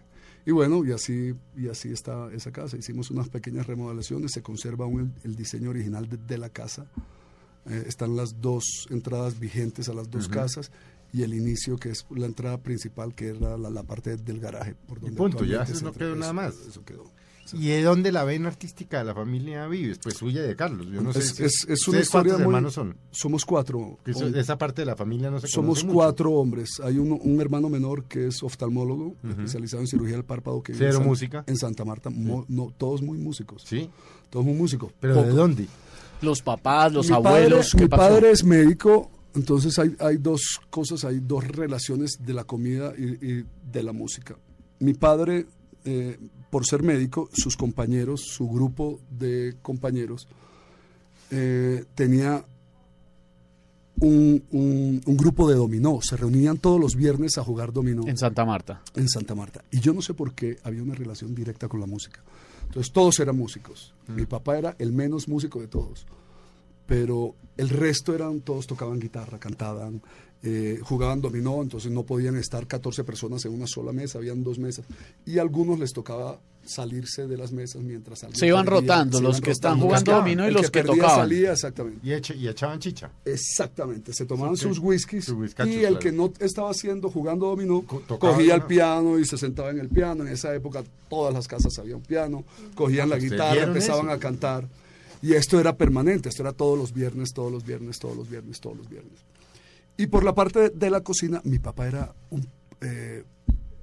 [0.45, 2.78] y bueno, y así, y así está esa casa.
[2.78, 6.86] Hicimos unas pequeñas remodelaciones, se conserva aún el, el diseño original de, de la casa.
[7.68, 10.72] eh, están las dos entradas vigentes a las dos casas
[11.16, 14.76] y el inicio que es la entrada principal que era la, la parte del garaje.
[14.88, 16.55] Por donde punto, ya, eso no quedó nada más.
[16.68, 17.05] Eso quedó.
[17.53, 19.99] ¿Y de dónde la ven artística de la familia Vives?
[20.01, 20.88] Pues suya y de Carlos.
[20.91, 22.97] Yo no sé es, si- es- es una ¿Ustedes historia cuántos muy- hermanos son?
[23.11, 23.99] Somos cuatro.
[24.03, 25.93] Eso- esa parte de la familia no se Somos conoce mucho.
[25.95, 26.80] cuatro hombres.
[26.84, 30.63] Hay uno- un hermano menor que es oftalmólogo, especializado en cirugía del párpado.
[30.63, 31.43] Que Cero en San- música.
[31.45, 32.09] En Santa Marta.
[32.09, 33.61] Mo- no, todos muy músicos.
[33.63, 33.91] Sí.
[34.32, 34.91] Todos muy músicos.
[34.99, 35.28] ¿Pero Poco.
[35.28, 35.68] de dónde?
[36.24, 38.01] Los papás, los mi abuelos, Padre, ¿qué mi pasó?
[38.01, 43.04] padre es médico, entonces hay, hay dos cosas, hay dos relaciones de la comida y,
[43.26, 44.36] y de la música.
[44.80, 45.46] Mi padre,
[45.84, 46.18] eh,
[46.50, 50.28] por ser médico, sus compañeros, su grupo de compañeros,
[51.32, 52.46] eh, tenía
[54.02, 56.00] un, un- un grupo de dominó.
[56.02, 58.82] Se reunían todos los viernes a jugar dominó En Santa Marta.
[58.96, 59.64] en Santa Marta.
[59.72, 62.22] Y yo no sé por qué había una relación directa con la música.
[62.68, 63.94] Entonces todos eran músicos.
[64.08, 66.06] Mi papá era el menos músico de todos.
[66.86, 70.02] Pero el resto eran, todos tocaban guitarra, cantaban,
[70.44, 74.60] eh, jugaban dominó, entonces no podían estar 14 personas en una sola mesa, habían dos
[74.60, 74.86] mesas.
[75.26, 79.18] Y a algunos les tocaba salirse de las mesas mientras alguien Se iban perdía, rotando,
[79.20, 81.16] se los iban que están jugando dominó y los que perdía tocaban.
[81.18, 82.00] salía, exactamente.
[82.04, 83.12] Y, echa- y echaban chicha.
[83.24, 86.00] Exactamente, se tomaban Sí, sus whiskies whiskachos, y el claro.
[86.00, 89.80] que no estaba haciendo jugando dominó tocaba cogía el una- piano y se sentaba en
[89.80, 90.24] el piano.
[90.26, 92.44] En esa época todas las casas había un piano,
[92.76, 94.14] cogían la guitarra, ¿vieron empezaban eso?
[94.16, 94.68] a cantar
[95.26, 98.59] y esto era permanente, esto era todos los viernes, todos los viernes, todos los viernes,
[98.59, 99.19] todos los viernes.
[99.97, 102.47] Y por la parte de la cocina, mi papá era un
[102.82, 103.23] eh,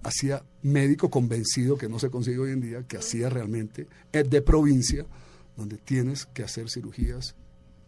[0.05, 4.43] hacía médico convencido que no se consigue hoy en día, que hacía realmente eh, de
[4.43, 5.07] provincia,
[5.57, 7.35] donde tienes que hacer cirugías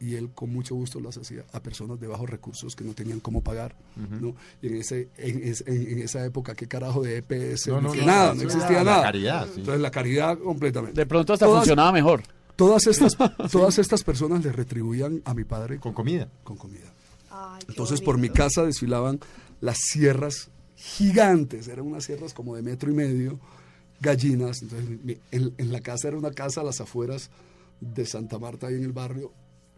[0.00, 3.20] y él con mucho gusto las hacía a personas de bajos recursos que no tenían
[3.20, 3.74] cómo pagar,
[4.20, 4.34] ¿no?
[4.60, 7.68] Y en, ese, en, es- en- en esa época, ¿qué carajo de EPS?
[7.68, 9.02] No, no, nada, no existía la nada.
[9.02, 9.60] caridad, sí.
[9.60, 11.00] Entonces la caridad completamente.
[11.00, 12.22] De pronto hasta Todas- funcionaba mejor.
[12.56, 13.16] Todas estas,
[13.52, 16.28] todas estas personas le retribuían a mi padre Con comida.
[16.44, 16.92] con comida.
[17.30, 19.18] Ay, Entonces por mi casa desfilaban
[19.60, 23.38] las sierras gigantes, eran unas sierras como de metro y medio,
[24.00, 24.62] gallinas.
[24.62, 24.98] Entonces
[25.32, 27.30] en, en la casa era una casa a las afueras
[27.80, 29.32] de Santa Marta, ahí en el barrio,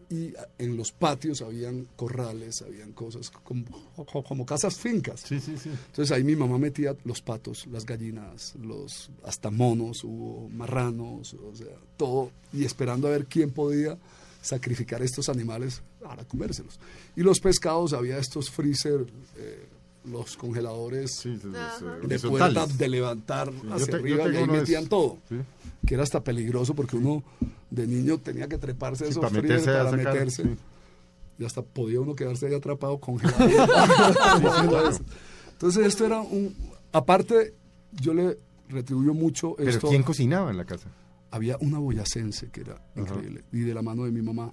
[0.08, 3.64] y en los patios habían corrales, habían cosas como,
[4.06, 5.20] como- como casas fincas.
[5.20, 5.68] Sí, sí, sí.
[5.70, 11.54] Entonces ahí mi mamá metía los patos, las gallinas, los hasta monos, hubo marranos, o
[11.56, 13.98] sea, todo, y esperando a ver quién podía
[14.42, 16.78] sacrificar estos animales para comérselos.
[17.16, 19.06] Y los pescados, había estos freezer,
[19.38, 19.66] eh,
[20.06, 21.96] los congeladores Sí, sí, Ajá.
[22.06, 25.18] de puerta de levantar hacia te- arriba y ahí de metían todo.
[25.28, 25.36] Sí.
[25.86, 27.22] Que era hasta peligroso porque uno
[27.70, 30.42] de niño tenía que treparse Sí, esos para meterse a para sacar, meterse.
[30.44, 30.48] sí.
[31.38, 33.38] Y hasta podía uno quedarse ahí atrapado congelado.
[35.52, 36.54] Entonces esto era un...
[36.92, 37.54] Aparte,
[37.92, 38.38] yo le
[38.68, 39.88] retribuyo mucho Pero esto.
[39.88, 40.88] ¿quién cocinaba en la casa?
[41.30, 43.44] Había una boyacense que era increíble.
[43.52, 44.52] Y de la mano de mi mamá.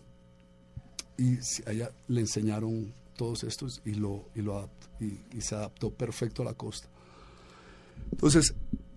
[1.17, 5.41] Y si- a ella le enseñaron todos estos y, lo, y, lo adapt- y, y
[5.41, 6.87] se adaptó perfecto a la costa.
[8.11, 8.53] Entonces,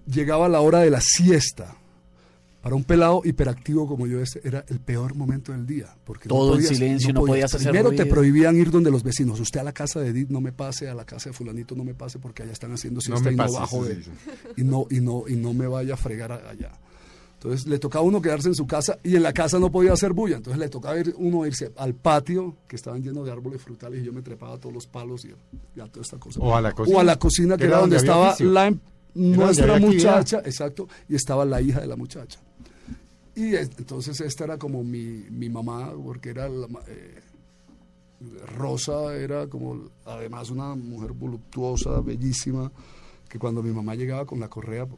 [0.07, 1.77] llegaba la hora de la siesta.
[2.63, 5.95] Para un pelado hiperactivo como yo este, era el peor momento del día.
[6.05, 9.39] Porque Todo en silencio, no podías hacer Primero te prohibían ir donde los vecinos.
[9.39, 11.85] Usted a la casa de Edith no me pase, a la casa de fulanito no
[11.85, 14.03] me pase porque allá están haciendo No siesta y no bajo de...
[14.57, 16.73] Y, no, y, no, y no me vaya a fregar a- allá.
[17.47, 19.93] Entonces le tocaba a uno quedarse en su casa y en la casa no podía
[19.93, 20.39] hacer bulla.
[20.39, 24.05] Entonces le tocaba ir, uno irse al patio que estaban llenos de árboles frutales y
[24.05, 25.29] yo me trepaba a todos los palos y
[25.77, 26.41] ya toda esta cosa.
[26.41, 26.97] O a la cocina.
[26.97, 28.51] O a la cocina que, era donde, estaba oficio.
[28.51, 28.81] la em-
[29.15, 32.41] nuestra muchacha, exacto, y estaba la hija de la muchacha.
[33.37, 37.21] Y entonces esta era como mi, mi mamá, porque era la eh,
[38.57, 42.73] Rosa, era como además una mujer voluptuosa, bellísima,
[43.29, 44.89] que cuando mi mamá llegaba con la correa,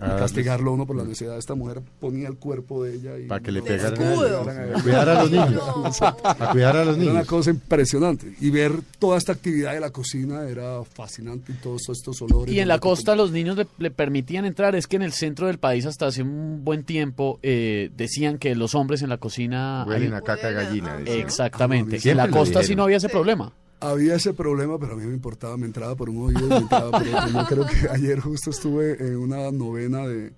[0.00, 3.18] Ah, castigarlo a uno por la necesidad de esta mujer, ponía el cuerpo de ella
[3.18, 5.60] y Para que le pegaran a, cuidar a los niños.
[6.02, 7.26] A cuidar a los Era una niños.
[7.26, 8.32] cosa impresionante.
[8.40, 12.54] Y ver toda esta actividad de la cocina era fascinante y todos estos olores.
[12.54, 14.76] Y en la costa los niños le, le permitían entrar.
[14.76, 18.54] Es que en el centro del país hasta hace un buen tiempo eh, decían que
[18.54, 19.84] los hombres en la cocina...
[19.88, 20.96] Huelen hay- a caca de gallina.
[20.98, 21.18] Decían.
[21.20, 21.98] Exactamente.
[22.08, 23.12] En la costa sí no había ese Sí.
[23.12, 23.52] problema.
[23.80, 26.56] Había ese problema, pero a mí me importaba, me entraba por un oído y me
[26.56, 27.28] entraba por otro.
[27.28, 30.32] Yo creo que ayer justo estuve en una novena de,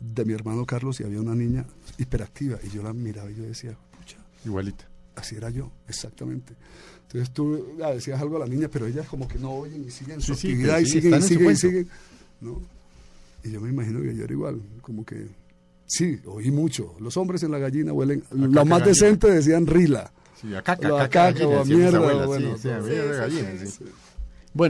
[0.00, 1.64] de mi hermano Carlos y había una niña
[1.98, 4.88] hiperactiva y yo la miraba y yo decía, pucha, Igualita.
[5.14, 6.54] así era yo, exactamente.
[7.02, 9.90] Entonces tú le decías algo a la niña, pero ellas como que no oyen y
[9.90, 11.88] siguen su Sí, actividad y siguen y siguen y siguen.
[12.40, 12.60] ¿no?
[13.44, 15.26] Y yo me imagino que yo era igual, como que
[15.86, 16.94] sí, oí mucho.
[17.00, 18.86] Los hombres en la gallina huelen, caca lo más gallina.
[18.86, 20.12] decente decían rila.
[20.40, 22.78] Sí, a caca, Lo a caca, o a mierda, abuelas, bueno, sí, sí, a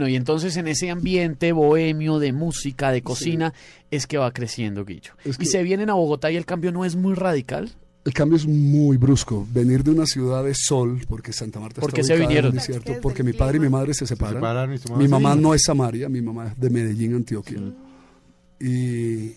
[0.09, 3.53] y entonces en ese ambiente bohemio de música, de cocina,
[3.89, 5.13] es que va creciendo Guillo.
[5.25, 7.71] Es Y se vienen a Bogotá y el cambio no es muy radical.
[8.03, 9.47] El cambio es muy brusco.
[9.51, 12.57] Venir de una ciudad de sol, porque Santa Marta ¿Por está qué se vinieron?
[12.57, 14.71] Es desde porque mi padre y mi madre se separan.
[14.97, 17.59] mi mamá no es Samaria, mi mamá es de Medellín, Antioquia.
[18.59, 19.33] Y,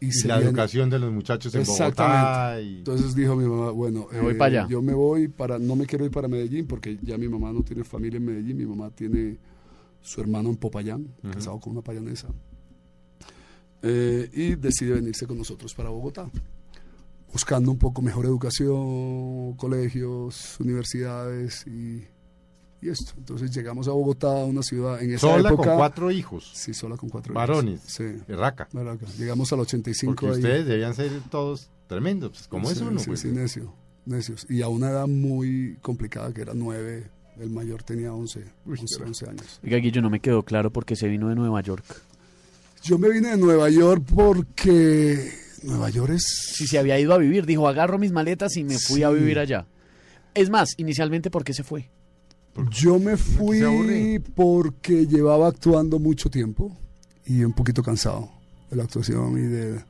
[0.00, 1.88] y, la educación de los muchachos en Bogotá.
[1.88, 2.62] Exactamente.
[2.62, 4.68] y- Entonces dijo mi mamá, bueno, Me voy eh, para allá.
[4.70, 7.62] yo me voy para, no me quiero ir para Medellín porque ya mi mamá no
[7.62, 9.38] tiene familia en Medellín, mi mamá tiene
[10.00, 12.28] su hermano en Popayán, casado con una payanesa.
[13.82, 16.30] Eh, y decide venirse con nosotros para Bogotá,
[17.32, 22.04] buscando un poco mejor educación, colegios, universidades y,
[22.82, 23.12] y esto.
[23.18, 25.68] Entonces llegamos a Bogotá, una ciudad en esa Sola época.
[25.68, 26.50] con cuatro hijos.
[26.54, 27.80] Sí, sola con cuatro Varones.
[27.80, 27.92] hijos.
[27.92, 28.04] Sí.
[28.26, 28.68] De raca.
[28.72, 29.06] Baraca.
[29.18, 30.32] Llegamos al 85 Porque ahí.
[30.42, 32.30] ustedes debían ser todos tremendos.
[32.32, 32.98] Pues, como es Sí, uno.
[33.00, 33.20] sí, pues.
[33.20, 33.74] sí, necio,
[34.06, 34.46] necios.
[34.48, 38.84] Y a una edad muy complicada, que era nueve, el mayor tenía 11, Uy, 11,
[38.96, 39.60] pero- 11 años.
[39.64, 41.84] Oiga, Guillo, no me quedó claro por qué se vino de Nueva York.
[42.82, 45.30] Yo me vine de Nueva York porque
[45.64, 46.22] Nueva York es...
[46.54, 49.16] Si se había ido a vivir, dijo, agarro mis maletas y me fui a Sí.
[49.16, 49.66] vivir allá.
[50.32, 51.90] Es más, inicialmente, ¿por qué se fue?
[52.70, 56.76] Yo me fui porque llevaba actuando mucho tiempo
[57.24, 58.30] y un poquito cansado
[58.70, 59.80] de la actuación y de,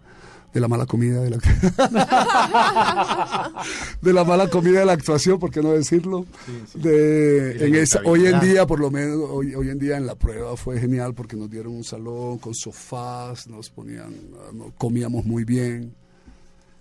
[0.53, 1.39] de la mala comida de la
[4.03, 6.27] de la mala comida de la actuación, ¿por qué no decirlo?
[6.83, 10.57] En esa, hoy en día, por lo menos, hoy, hoy en día en la prueba
[10.57, 14.15] fue genial porque nos dieron un salón con sofás, nos ponían,
[14.77, 15.95] comíamos muy bien,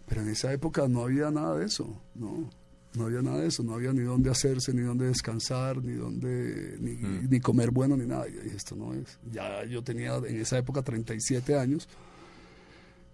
[0.08, 2.50] pero en esa época no había nada de eso, ¿no?
[2.96, 6.76] No había nada de eso, no había ni dónde hacerse, ni dónde descansar, ni dónde,
[6.80, 6.96] ni,
[7.28, 8.28] ni comer bueno, ni nada.
[8.28, 9.20] Y yo dije, esto no es.
[9.32, 11.88] Ya yo tenía en esa época 37 años.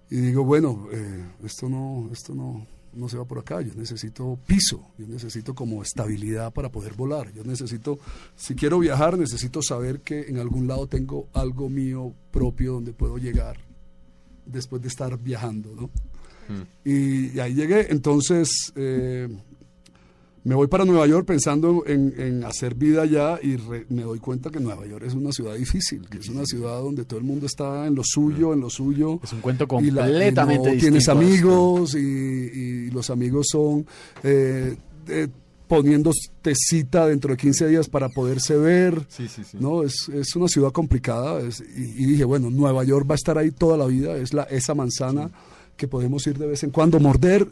[0.10, 3.62] Y digo, bueno, eh, esto no, esto no, no se va por acá.
[3.62, 7.34] Yo necesito piso, yo necesito como estabilidad para poder volar.
[7.34, 8.00] Yo necesito,
[8.36, 13.18] si quiero viajar, necesito saber que en algún lado tengo algo mío propio donde puedo
[13.18, 13.58] llegar
[14.46, 15.90] después de estar viajando, ¿no?
[16.84, 19.28] Y, y ahí llegué, entonces eh,
[20.46, 24.20] me voy para Nueva York pensando en, en hacer vida allá y re- me doy
[24.20, 27.26] cuenta que Nueva York es una ciudad difícil, que es una ciudad donde todo el
[27.26, 29.20] mundo está en lo suyo, en lo suyo.
[29.24, 30.82] Es un cuento y la- y completamente no distinto.
[30.82, 33.86] Tienes amigos y, y los amigos son
[34.24, 34.78] eh,
[35.08, 35.28] eh,
[35.68, 39.04] poniéndote cita dentro de 15 días para poderse ver.
[39.10, 39.58] Sí, sí, sí.
[39.60, 43.18] No, es, es una ciudad complicada es- y, y dije, bueno, Nueva York va a
[43.18, 45.32] estar ahí toda la vida, es la, esa manzana
[45.76, 47.48] que podemos ir de vez en cuando, morder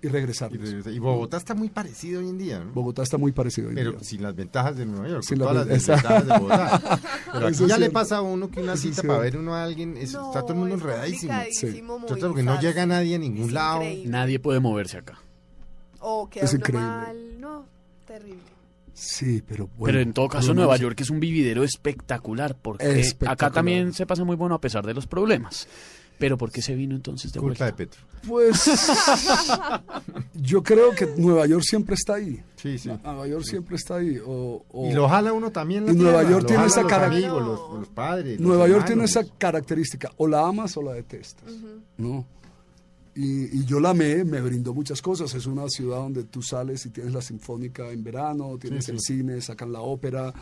[0.00, 0.50] y regresar.
[0.54, 2.72] Y, Bogotá está muy parecido hoy en día, ¿no?
[2.72, 3.66] Bogotá está muy parecido.
[3.68, 4.00] hoy en Pero día.
[4.04, 7.00] sin las ventajas de Nueva York, Sin con las todas las ven- desventajas de Bogotá.
[7.32, 9.96] Pero aquí ya le pasa a uno que una cita para ver uno a alguien,
[9.96, 11.32] es- está todo el mundo enredadísimo.
[11.32, 13.82] Entonces, porque no llega nadie a ningún Es lado.
[13.82, 14.10] increíble.
[14.10, 15.18] Nadie puede moverse acá.
[16.00, 16.86] O queda Es uno increíble.
[16.86, 17.40] mal.
[17.40, 17.66] No,
[18.06, 18.42] terrible.
[18.92, 19.84] Sí, pero bueno.
[19.92, 23.52] Pero en todo caso, Nueva York es un vividero espectacular, porque acá Espectacular.
[23.52, 25.68] también se pasa muy bueno a pesar de los problemas.
[26.18, 27.76] Pero ¿por qué se vino entonces de Culpa de vuelta?
[27.76, 28.00] Petro.
[28.26, 28.60] Pues
[30.34, 32.42] yo creo que Nueva York siempre está ahí.
[32.56, 32.88] Sí, sí.
[33.04, 34.18] Nueva York siempre está ahí.
[34.24, 35.86] O, o- Y lo jala uno también.
[35.86, 38.40] la Y Nueva tierra, York lo tiene esa los cara- amigos, los, los padres.
[38.40, 41.52] los Nueva York tiene esa característica, o la amas o la detestas,
[41.96, 42.26] ¿no?
[43.14, 45.34] Y, y yo la amé, me brindó muchas cosas.
[45.34, 49.00] Es una ciudad donde tú sales y tienes la sinfónica en verano, tienes Sí, el
[49.00, 49.16] sí.
[49.18, 50.32] cine, sacan la ópera,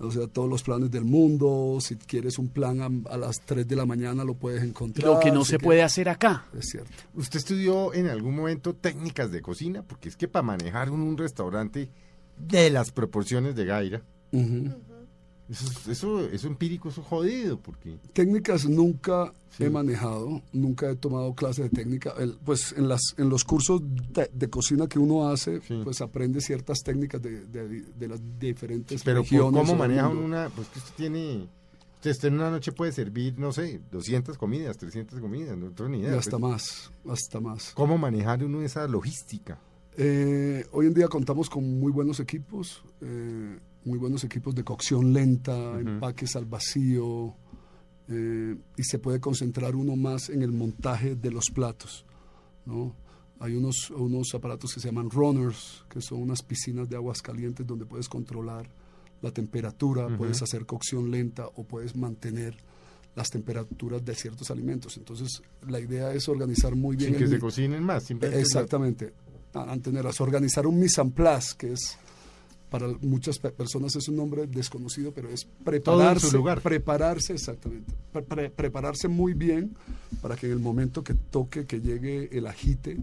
[0.00, 1.78] o sea, todos los planes del mundo.
[1.80, 5.06] Si quieres un plan a, a las 3 de la mañana lo puedes encontrar.
[5.06, 6.46] Lo que no se puede hacer acá.
[6.56, 6.90] Es cierto.
[7.14, 9.82] ¿Usted estudió en algún momento técnicas de cocina?
[9.82, 11.90] Porque es que para manejar un, un restaurante
[12.38, 14.74] de las proporciones de Gaira, Ujú.
[15.50, 17.98] Eso, es- eso, eso empírico, eso es jodido, porque...
[18.12, 19.64] Técnicas nunca Sí.
[19.64, 22.12] he manejado, nunca he tomado clases de técnica.
[22.18, 23.80] El- pues en, las, en los cursos
[24.12, 25.80] de, de cocina que uno hace, Sí.
[25.82, 29.60] pues aprende ciertas técnicas de, de- de las diferentes Pero regiones.
[29.60, 30.48] ¿cómo maneja una...?
[30.50, 31.48] Pues que usted tiene...
[31.96, 35.90] Usted, usted en una noche puede servir, no sé, 200 comidas, 300 comidas, no tengo
[35.90, 36.14] ni idea.
[36.14, 36.40] Y hasta pues.
[36.52, 37.72] más, hasta más.
[37.74, 39.58] ¿Cómo manejar uno esa logística?
[39.96, 43.58] Eh, hoy en día contamos con muy buenos equipos, eh,
[43.88, 47.34] muy buenos equipos de cocción lenta, empaques al vacío,
[48.08, 52.04] eh, y se puede concentrar uno más en el montaje de los platos.
[52.66, 52.94] ¿no?
[53.40, 57.66] Hay unos, unos aparatos que se llaman runners, que son unas piscinas de aguas calientes
[57.66, 58.68] donde puedes controlar
[59.22, 62.56] la temperatura, puedes hacer cocción lenta o puedes mantener
[63.16, 64.96] las temperaturas de ciertos alimentos.
[64.96, 68.40] Entonces, la idea es organizar muy bien Sin que el se cocinen más, simplemente...
[68.42, 69.12] Exactamente.
[69.54, 71.98] A- Anteneras, organizar un mise en place, que es
[72.70, 76.60] para muchas pe- personas es un nombre desconocido, pero es prepararse, su lugar.
[76.60, 79.74] prepararse exactamente, pre- pre- prepararse muy bien
[80.20, 82.98] para que en el momento que toque, que llegue el ajite,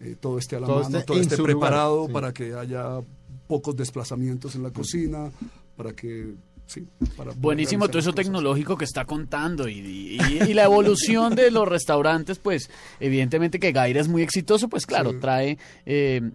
[0.00, 2.12] eh, todo esté a la Todo mano, esté todo esté preparado sí.
[2.12, 3.00] para que haya
[3.46, 5.30] pocos desplazamientos en la cocina,
[5.76, 6.34] para que
[6.66, 6.86] sí.
[7.16, 8.24] para Buenísimo todo eso cosas.
[8.24, 13.58] tecnológico que está contando y, y- y- y la evolución de los restaurantes, pues evidentemente
[13.58, 15.16] que Gaira es muy exitoso, pues claro, Sí.
[15.20, 16.30] trae, eh,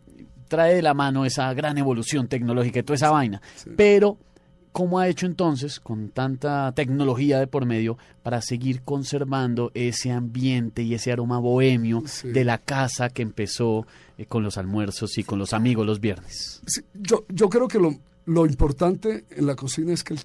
[0.48, 3.42] trae de la mano esa gran evolución tecnológica y toda esa vaina.
[3.76, 4.18] Pero,
[4.72, 10.82] ¿cómo ha hecho entonces, con tanta tecnología de por medio, para seguir conservando ese ambiente
[10.84, 12.30] y ese aroma bohemio Sí.
[12.30, 13.86] de la casa que empezó
[14.18, 16.62] eh, con los almuerzos y con los amigos los viernes?
[16.94, 20.20] Yo, yo creo que lo, lo importante en la cocina es que el,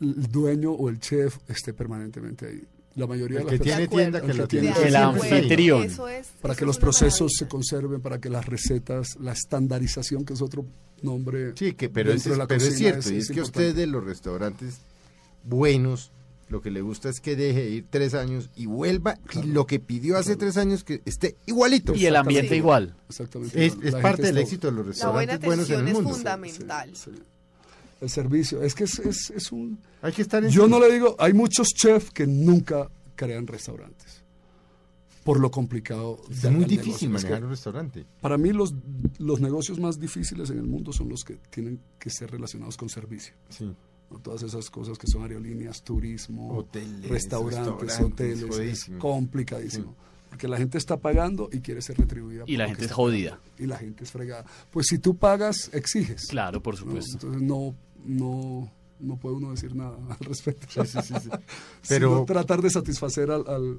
[0.00, 2.62] el dueño o el chef esté permanentemente ahí.
[2.98, 5.82] La mayoría El de que las tiene personas- tienda, que que tiene tiene El anfitrión.
[5.84, 9.32] Eso es, para eso que es los procesos se conserven, para que las recetas, la
[9.32, 10.64] estandarización, que es otro
[11.02, 11.52] nombre.
[11.56, 13.68] Sí, que, pero, dentro es, de la pero es cierto, y es, que a importante.
[13.68, 14.78] usted de los restaurantes
[15.44, 16.10] buenos,
[16.48, 19.66] lo que le gusta es que deje de ir tres años y vuelva, y lo
[19.66, 21.94] que pidió hace tres años que esté igualito.
[21.94, 22.56] Y el ambiente Sí.
[22.56, 22.94] igual.
[23.08, 23.66] Exactamente.
[23.66, 25.88] Es, La es parte del éxito de los La buena restaurantes buenos en atención el
[25.88, 26.10] es mundo.
[26.14, 26.90] fundamental.
[26.94, 27.22] Sí, sí.
[28.00, 28.62] El servicio.
[28.62, 29.78] Es que es, es- es un.
[30.02, 31.16] Hay que estar en Yo no le digo.
[31.18, 34.22] Hay muchos chefs que nunca crean restaurantes.
[35.24, 36.18] Por lo complicado.
[36.30, 36.68] Es muy negocio.
[36.68, 38.06] difícil Es que manejar un restaurante.
[38.20, 38.72] Para mí, los,
[39.18, 42.88] los negocios más difíciles en el mundo son los que tienen que ser relacionados con
[42.88, 43.34] servicio.
[43.50, 43.70] Sí.
[44.10, 44.18] ¿no?
[44.20, 48.88] Todas esas cosas que son aerolíneas, turismo, Hoteles, restaurantes, restaurantes, hoteles.
[48.88, 49.94] Es complicadísimo.
[50.30, 52.44] Porque la gente está pagando y quiere ser retribuida.
[52.46, 53.32] Y la gente es jodida.
[53.38, 53.62] pagando.
[53.62, 54.44] Y la gente es fregada.
[54.70, 56.26] Pues si tú pagas, exiges.
[56.28, 56.80] Claro, por ¿no?
[56.80, 57.12] supuesto.
[57.14, 57.74] Entonces no,
[58.04, 58.70] no,
[59.00, 60.66] no puede uno decir nada al respecto.
[60.84, 61.28] Sí, sí, sí, sí.
[61.88, 63.78] Pero tratar de satisfacer al, al-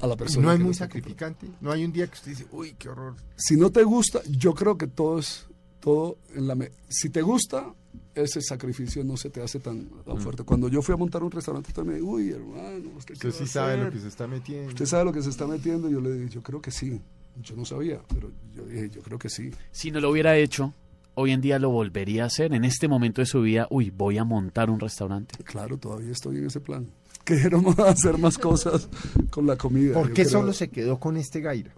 [0.00, 0.46] a la persona.
[0.48, 1.48] no es muy sacrificante.
[1.60, 3.14] No hay un día que usted dice, uy, qué horror.
[3.36, 5.46] Si no te gusta, yo creo que todo es
[5.80, 7.72] todo en la me- si te gusta
[8.14, 10.42] ese sacrificio no se te hace tan, tan fuerte.
[10.42, 13.90] Cuando yo fui a montar un restaurante también, uy, hermano, usted, Usted sí sabe lo
[13.90, 14.68] que se está metiendo.
[14.68, 15.88] Usted sabe lo que se está metiendo.
[15.88, 17.00] Yo le dije, yo creo que sí.
[17.42, 19.50] Yo no sabía, pero yo dije, yo creo que sí.
[19.70, 20.72] Si no lo hubiera hecho,
[21.16, 22.54] hoy en día lo volvería a hacer.
[22.54, 25.34] En este momento de su vida, uy, voy a montar un restaurante.
[25.44, 26.86] Claro, todavía estoy en ese plan.
[27.24, 28.88] Queremos hacer más cosas
[29.30, 29.94] con la comida.
[29.94, 31.72] ¿Por qué solo se quedó con este Gaira?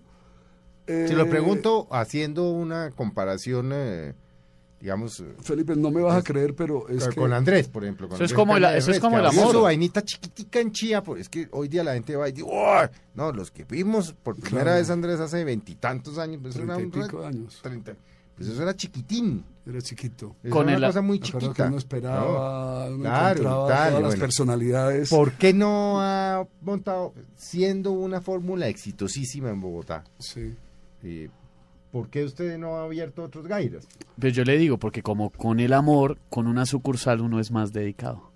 [0.86, 4.14] Eh, Se lo pregunto haciendo una comparación, eh,
[4.80, 7.20] digamos, eh, Felipe, no me vas a Es- creer, pero es con, que...
[7.20, 8.08] con Andrés, por ejemplo.
[8.08, 9.52] con Eso es Andrés como el- Carne de eso es como el amor.
[9.52, 12.44] su vainita chiquitica en Chía, porque es que hoy día la gente va y dice,
[12.44, 12.88] "Uy".
[13.14, 14.78] no, los que vimos por primera Claro.
[14.78, 17.58] vez Andrés hace veintitantos años, pues Treinta y pico años.
[17.62, 17.94] treinta,
[18.38, 19.44] pues eso era chiquitín.
[19.66, 20.34] Era chiquito.
[20.42, 21.66] Eso Con era el- una cosa muy que chiquita.
[21.66, 25.10] uno esperaba, uno Claro, encontraba tal, todas las personalidades.
[25.10, 30.04] ¿Por qué no ha montado, siendo una fórmula exitosísima en Bogotá?
[30.18, 30.54] Sí.
[31.02, 31.28] eh,
[31.92, 33.86] ¿Por qué usted no ha abierto otros Gairas?
[34.18, 37.72] Pero yo le digo, porque como con el amor, con una sucursal uno es más
[37.72, 38.30] dedicado.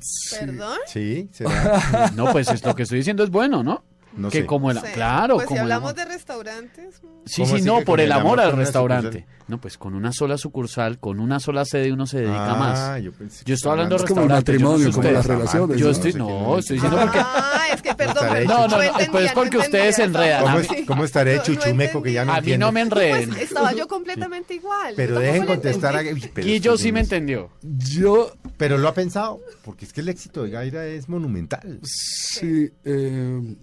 [0.00, 0.36] Sí.
[0.40, 0.78] ¿Perdón?
[0.86, 2.10] Sí, será.
[2.16, 3.82] No, pues es lo que estoy diciendo es bueno, ¿no?
[4.16, 4.46] No que sé.
[4.46, 4.86] como el Sí.
[4.94, 8.52] claro, Pues si como hablamos de restaurantes, Sí, ¿Cómo sí, no, por el amor al
[8.52, 9.26] restaurante.
[9.48, 13.02] No, pues con una sola sucursal, con una sola sede uno se dedica Ah, más.
[13.02, 14.92] Yo, pensé que Yo estoy hablando de Es como el restaurante, yo no sé matrimonio,
[14.96, 15.76] como las relaciones.
[15.78, 15.90] Yo ¿no?
[15.92, 17.18] estoy, no, estoy diciendo porque...
[17.20, 18.26] Ah, es que perdón.
[18.46, 20.42] No, no, no, entendía, pues porque ustedes se enredan.
[20.44, 23.30] ¿Cómo, es- cómo estaré No, no chuchumeco que ya no A mí no me enreden.
[23.30, 24.94] Pues estaba yo completamente igual.
[24.96, 26.02] Pero Yo dejen contestar a...
[26.02, 27.50] Guillo estos sí me entendió.
[27.62, 31.80] Yo, Pero lo ha pensado, porque es que el éxito de Gaira es monumental.
[31.82, 33.56] sí, eh,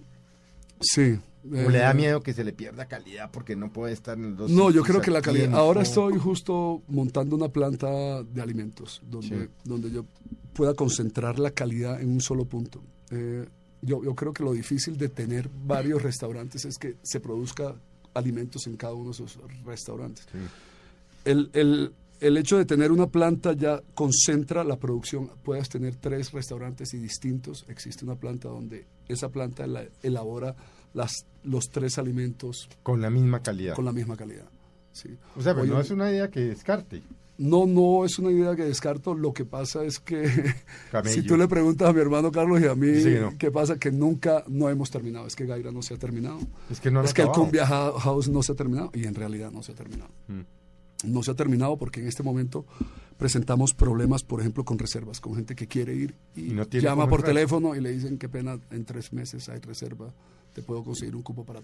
[0.84, 1.18] sí.
[1.46, 4.30] ¿O le da eh, miedo que se le pierda calidad porque no puede estar en
[4.30, 5.42] los dos No, yo creo que la calidad.
[5.44, 5.58] tiempo?
[5.58, 9.50] Ahora estoy justo montando una planta de alimentos donde, Sí.
[9.64, 10.06] donde yo
[10.54, 12.82] pueda concentrar la calidad en un solo punto.
[13.10, 13.46] Eh,
[13.82, 17.74] yo, yo creo que lo difícil de tener varios restaurantes es que se produzca
[18.14, 20.24] alimentos en cada uno de esos restaurantes.
[20.32, 20.38] Sí.
[21.26, 21.92] El, el-
[22.26, 25.30] el hecho de tener una planta ya concentra la producción.
[25.42, 27.64] Puedes tener tres restaurantes y distintos.
[27.68, 30.54] Existe una planta donde esa planta la- elabora
[30.94, 33.74] las, los tres alimentos Con la misma calidad.
[33.74, 34.46] con la misma calidad.
[34.92, 35.10] Sí.
[35.36, 37.02] O sea, pero Hoy no es una idea que descarte.
[37.36, 39.12] no, no es una idea que descarto.
[39.14, 40.24] Lo que pasa es que
[41.06, 43.36] si tú le preguntas a mi hermano Carlos y a mí Sí, no.
[43.36, 45.26] qué pasa, que nunca no hemos terminado.
[45.26, 46.38] Es que Gaira no se ha terminado.
[46.70, 47.28] Es que no es que el.
[47.28, 50.10] Cumbia House no se ha terminado y en realidad no se ha terminado.
[50.28, 50.40] Mm.
[51.04, 52.64] No se ha terminado porque en este momento
[53.16, 56.84] presentamos problemas, por ejemplo, con reservas, con gente que quiere ir y, Y no tiene
[56.84, 57.34] llama por entrar.
[57.34, 60.12] teléfono y le dicen qué pena, en tres meses hay reserva,
[60.52, 61.60] te puedo conseguir un cupo para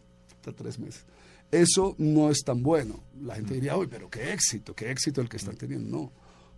[0.57, 1.05] tres meses.
[1.51, 3.01] Eso no es tan bueno.
[3.23, 5.89] La gente diría, uy, pero qué éxito, qué éxito el que están teniendo.
[5.99, 6.13] No,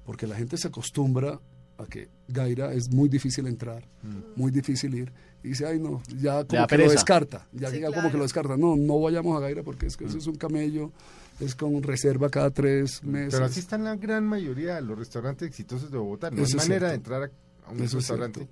[0.05, 1.41] porque la gente se acostumbra
[1.79, 3.89] a que Gaira es muy difícil entrar,
[4.37, 5.13] muy difícil ir,
[5.43, 8.23] y dice, ay no, ya como que lo descarta, ya Sí, llega como que lo
[8.25, 8.57] descarta.
[8.59, 10.09] No, no vayamos a Gaira porque es que Mm.
[10.09, 10.93] eso es un camello,
[11.41, 13.35] es con reserva cada tres meses.
[13.35, 16.31] Pero así están la gran mayoría de los restaurantes exitosos de Bogotá.
[16.31, 17.31] No Eso hay manera de entrar a,
[17.69, 18.47] a un Eso restaurante.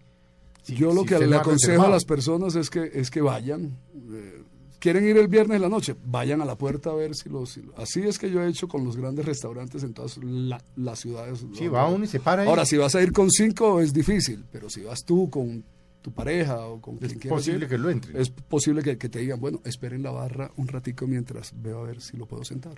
[0.63, 3.77] si- Yo lo si que le aconsejo a las personas es que es que vayan,
[4.13, 4.43] eh,
[4.79, 7.51] quieren ir el viernes en la noche, vayan a la puerta a ver si los...
[7.51, 10.99] si- así es que yo he hecho con los grandes restaurantes en todas la- las
[11.01, 11.45] ciudades.
[11.55, 12.49] Sí, va uno y se para ahí.
[12.49, 15.63] Ahora, si vas a ir con cinco es difícil, pero si vas tú con
[16.03, 18.17] tu pareja o con quien quieras posible ir, que lo entren.
[18.17, 21.87] Es posible que, que te digan, bueno, esperen la barra un ratico mientras veo a
[21.87, 22.75] ver si lo puedo sentar.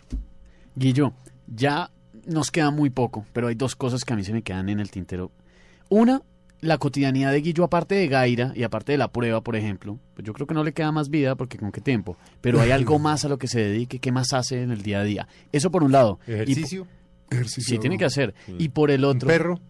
[0.75, 1.13] Guillo,
[1.47, 1.91] ya
[2.27, 4.81] nos queda muy poco, pero hay dos cosas que a mí se me quedan en
[4.81, 5.31] el tintero.
[5.89, 6.23] Una,
[6.61, 10.27] la cotidianidad de Guillo, aparte de Gaira y aparte de la prueba, por ejemplo, pues
[10.27, 12.99] yo creo que no le queda más vida porque con qué tiempo, pero hay algo
[12.99, 15.29] más a lo que se dedique, ¿qué más hace en el día a día?
[15.53, 16.19] Eso por un lado.
[16.27, 16.87] Y- Ejercicio.
[17.31, 17.75] Ejercicio.
[17.77, 18.35] sí, tiene que hacer.
[18.59, 19.29] Y por el Un otro...
[19.29, 19.61] perro.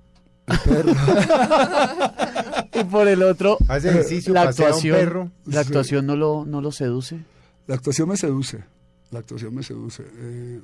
[2.74, 3.58] y por el otro...
[3.68, 5.30] Hace ejercicio, la un actuación, perro.
[5.46, 5.68] la Sí.
[5.68, 7.20] actuación no lo, no lo seduce.
[7.66, 8.64] La actuación me seduce.
[9.10, 10.04] La actuación me seduce.
[10.16, 10.60] Eh,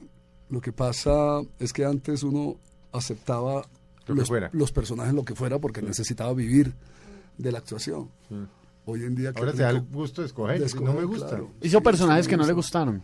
[0.50, 2.56] lo que pasa es que antes uno
[2.92, 3.66] aceptaba
[4.06, 4.48] Lo los, fuera.
[4.52, 6.72] los personajes lo que fuera porque necesitaba vivir
[7.36, 8.08] de la actuación.
[8.86, 9.32] Hoy en día...
[9.36, 10.58] Ahora te da el gusto de escoger.
[10.64, 11.28] de no me gusta.
[11.28, 11.50] claro.
[11.60, 12.78] Hizo Sí, personajes que no le gusta.
[12.80, 13.02] gustaron.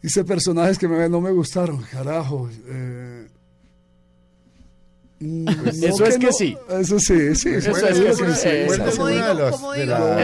[0.00, 2.48] Hice personajes que me, no me gustaron, carajo.
[2.66, 3.28] eh,
[5.20, 5.48] mm,
[5.82, 6.56] Eso es que no, sí.
[6.70, 7.48] Eso sí, sí.
[7.50, 8.48] Eso es que sí.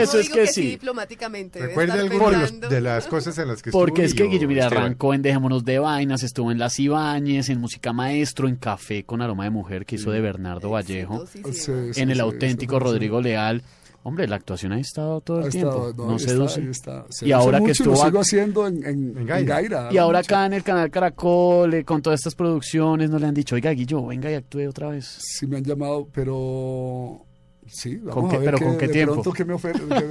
[0.03, 0.71] Eso es que sí.
[0.71, 1.61] diplomáticamente.
[1.61, 4.73] de Recuerde alguno de, las cosas en las que Porque estuvo es que Esteban.
[4.73, 9.23] arrancó en Dejémonos de Vainas, estuvo en Las Ibáñez, en Música Maestro, en Café con
[9.23, 11.77] Aroma de Mujer, que hizo de Bernardo Vallejo, Exitosísimo.
[11.77, 12.79] Sí, sí, en El sí, Auténtico.
[12.79, 13.63] Rodrigo Leal.
[14.07, 16.71] Hombre, la actuación ha estado todo el Ha tiempo, estado- no, está, seduce.
[16.71, 17.07] está.
[17.23, 19.39] Y ahora que estuvo lo sigo haciendo en, en, En Gaira.
[19.39, 20.35] en Gaira, Y ahora mucho.
[20.35, 23.71] acá en el canal Caracol, eh, con todas estas producciones, no le han dicho, oiga,
[23.71, 25.07] Guillo, venga y actúe otra vez.
[25.07, 27.25] Sí me han llamado, pero...
[27.67, 29.12] Sí, vamos ¿Con qué- a ver pero con qué de tiempo?
[29.23, 29.55] pronto que me.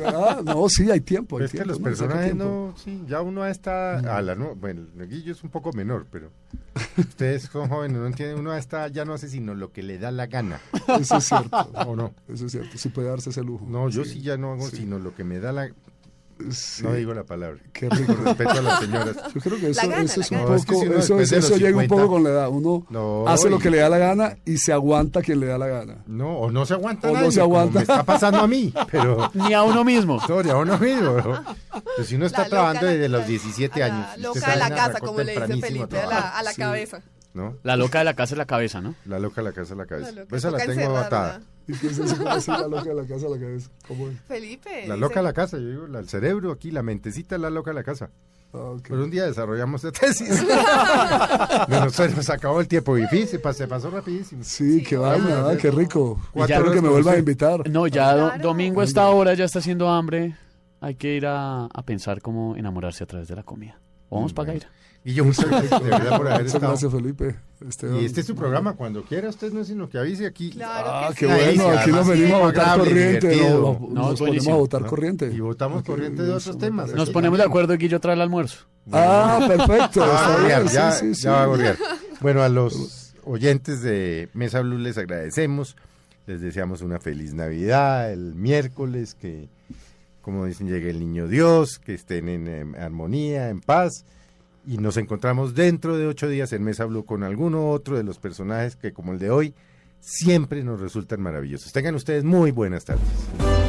[0.05, 1.37] Ah, no, sí, hay tiempo.
[1.37, 4.87] Hay Es que los no, personajes no, sí, ya uno está a la no, bueno,
[4.99, 6.31] el Guillo es un poco menor, pero
[6.97, 10.11] ustedes son jóvenes, no entienden, uno está, ya no hace sino lo que le da
[10.11, 10.59] la gana,
[10.99, 11.57] Eso es cierto.
[11.87, 12.13] ¿o no?
[12.27, 12.77] Eso es cierto.
[12.77, 13.65] Sí puede darse ese lujo.
[13.69, 14.77] No, yo sí, ya no hago sí.
[14.77, 15.69] sino lo que me da la,
[16.51, 16.83] Sí.
[16.83, 18.13] no digo la palabra, Qué rico.
[18.15, 19.15] con respeto a las señoras.
[19.33, 20.49] Yo creo que eso, gana, eso es un gana.
[20.49, 20.85] No, es que poco,
[21.25, 22.49] si eso, llega un 50, poco con la edad.
[22.49, 25.45] Uno No, hace lo que le da la gana y se aguanta a quien le
[25.47, 25.97] da la gana.
[26.07, 27.75] No, o no se aguanta O no se como aguanta.
[27.79, 30.17] me está pasando a mí, pero Ni a uno mismo.
[30.17, 31.11] historia, uno mismo.
[31.17, 31.43] ¿no?
[31.95, 34.07] Pues si uno está trabajando desde los la- 17 a años.
[34.19, 36.31] Loca de la casa, como le dice a Felipe, a la, trabajar.
[36.35, 36.61] a la Sí.
[36.61, 37.01] cabeza.
[37.33, 37.57] ¿No?
[37.63, 38.93] La loca de la casa es la cabeza, ¿no?
[39.05, 40.09] La loca de la casa a la cabeza.
[40.11, 41.41] La loca, Pues esa la tengo atada.
[41.67, 42.17] ¿Y qué es eso?
[42.17, 43.69] ¿Cómo es la loca de la casa a la cabeza?
[43.87, 44.19] ¿Cómo es?
[44.27, 44.87] Felipe.
[44.87, 47.71] La loca de la casa, yo digo, el cerebro aquí, la mentecita es la loca
[47.71, 48.09] de la casa.
[48.53, 48.81] Ah, ok.
[48.89, 50.45] Pero un día desarrollamos esta tesis.
[51.67, 54.43] Bueno, se nos acabó el tiempo difícil, se pas- se pasó rapidísimo.
[54.43, 56.19] Sí, qué vaina, ah, qué rico.
[56.31, 57.69] Cuatro Espero que me con vuelvan a invitar.
[57.69, 58.43] No, ya do- Claro.
[58.43, 60.35] domingo a esta hora ya está haciendo hambre.
[60.81, 63.79] Hay que ir a, a pensar cómo enamorarse a través de la comida.
[64.11, 64.69] Vamos para Gaira.
[65.05, 66.67] Y yo muchas gracias de verdad por haber Muchas estado.
[66.71, 67.35] gracias, Felipe.
[67.67, 67.97] Esteban.
[68.01, 70.51] Y este es su programa, cuando quiera usted no es sino que avise aquí.
[70.51, 71.57] Claro Ah, que qué sí.
[71.59, 73.35] Bueno, aquí nos venimos a votar corriente.
[73.49, 74.87] No, No, nos ponemos a votar ¿no?
[74.87, 75.31] corriente.
[75.33, 76.93] Y votamos corriente de otros temas.
[76.93, 78.65] Nos Aquí ponemos de acuerdo y Guillo trae el almuerzo.
[78.91, 79.99] Ah, perfecto.
[80.01, 81.77] Ya va a está gorrear, bien, ya, sí, sí, ya va a gorrear.
[82.21, 85.75] Bueno, a los oyentes de Mesa Blue les agradecemos.
[86.27, 89.49] Les deseamos una feliz Navidad el miércoles, que,
[90.21, 94.05] como dicen, llegue el niño Dios, que estén en, armonía, en paz.
[94.65, 98.17] Y nos encontramos dentro de ocho días en Mesa Blue con alguno otro de los
[98.17, 99.53] personajes que, como el de hoy,
[99.99, 101.73] siempre nos resultan maravillosos.
[101.73, 103.62] Tengan ustedes muy buenas tardes.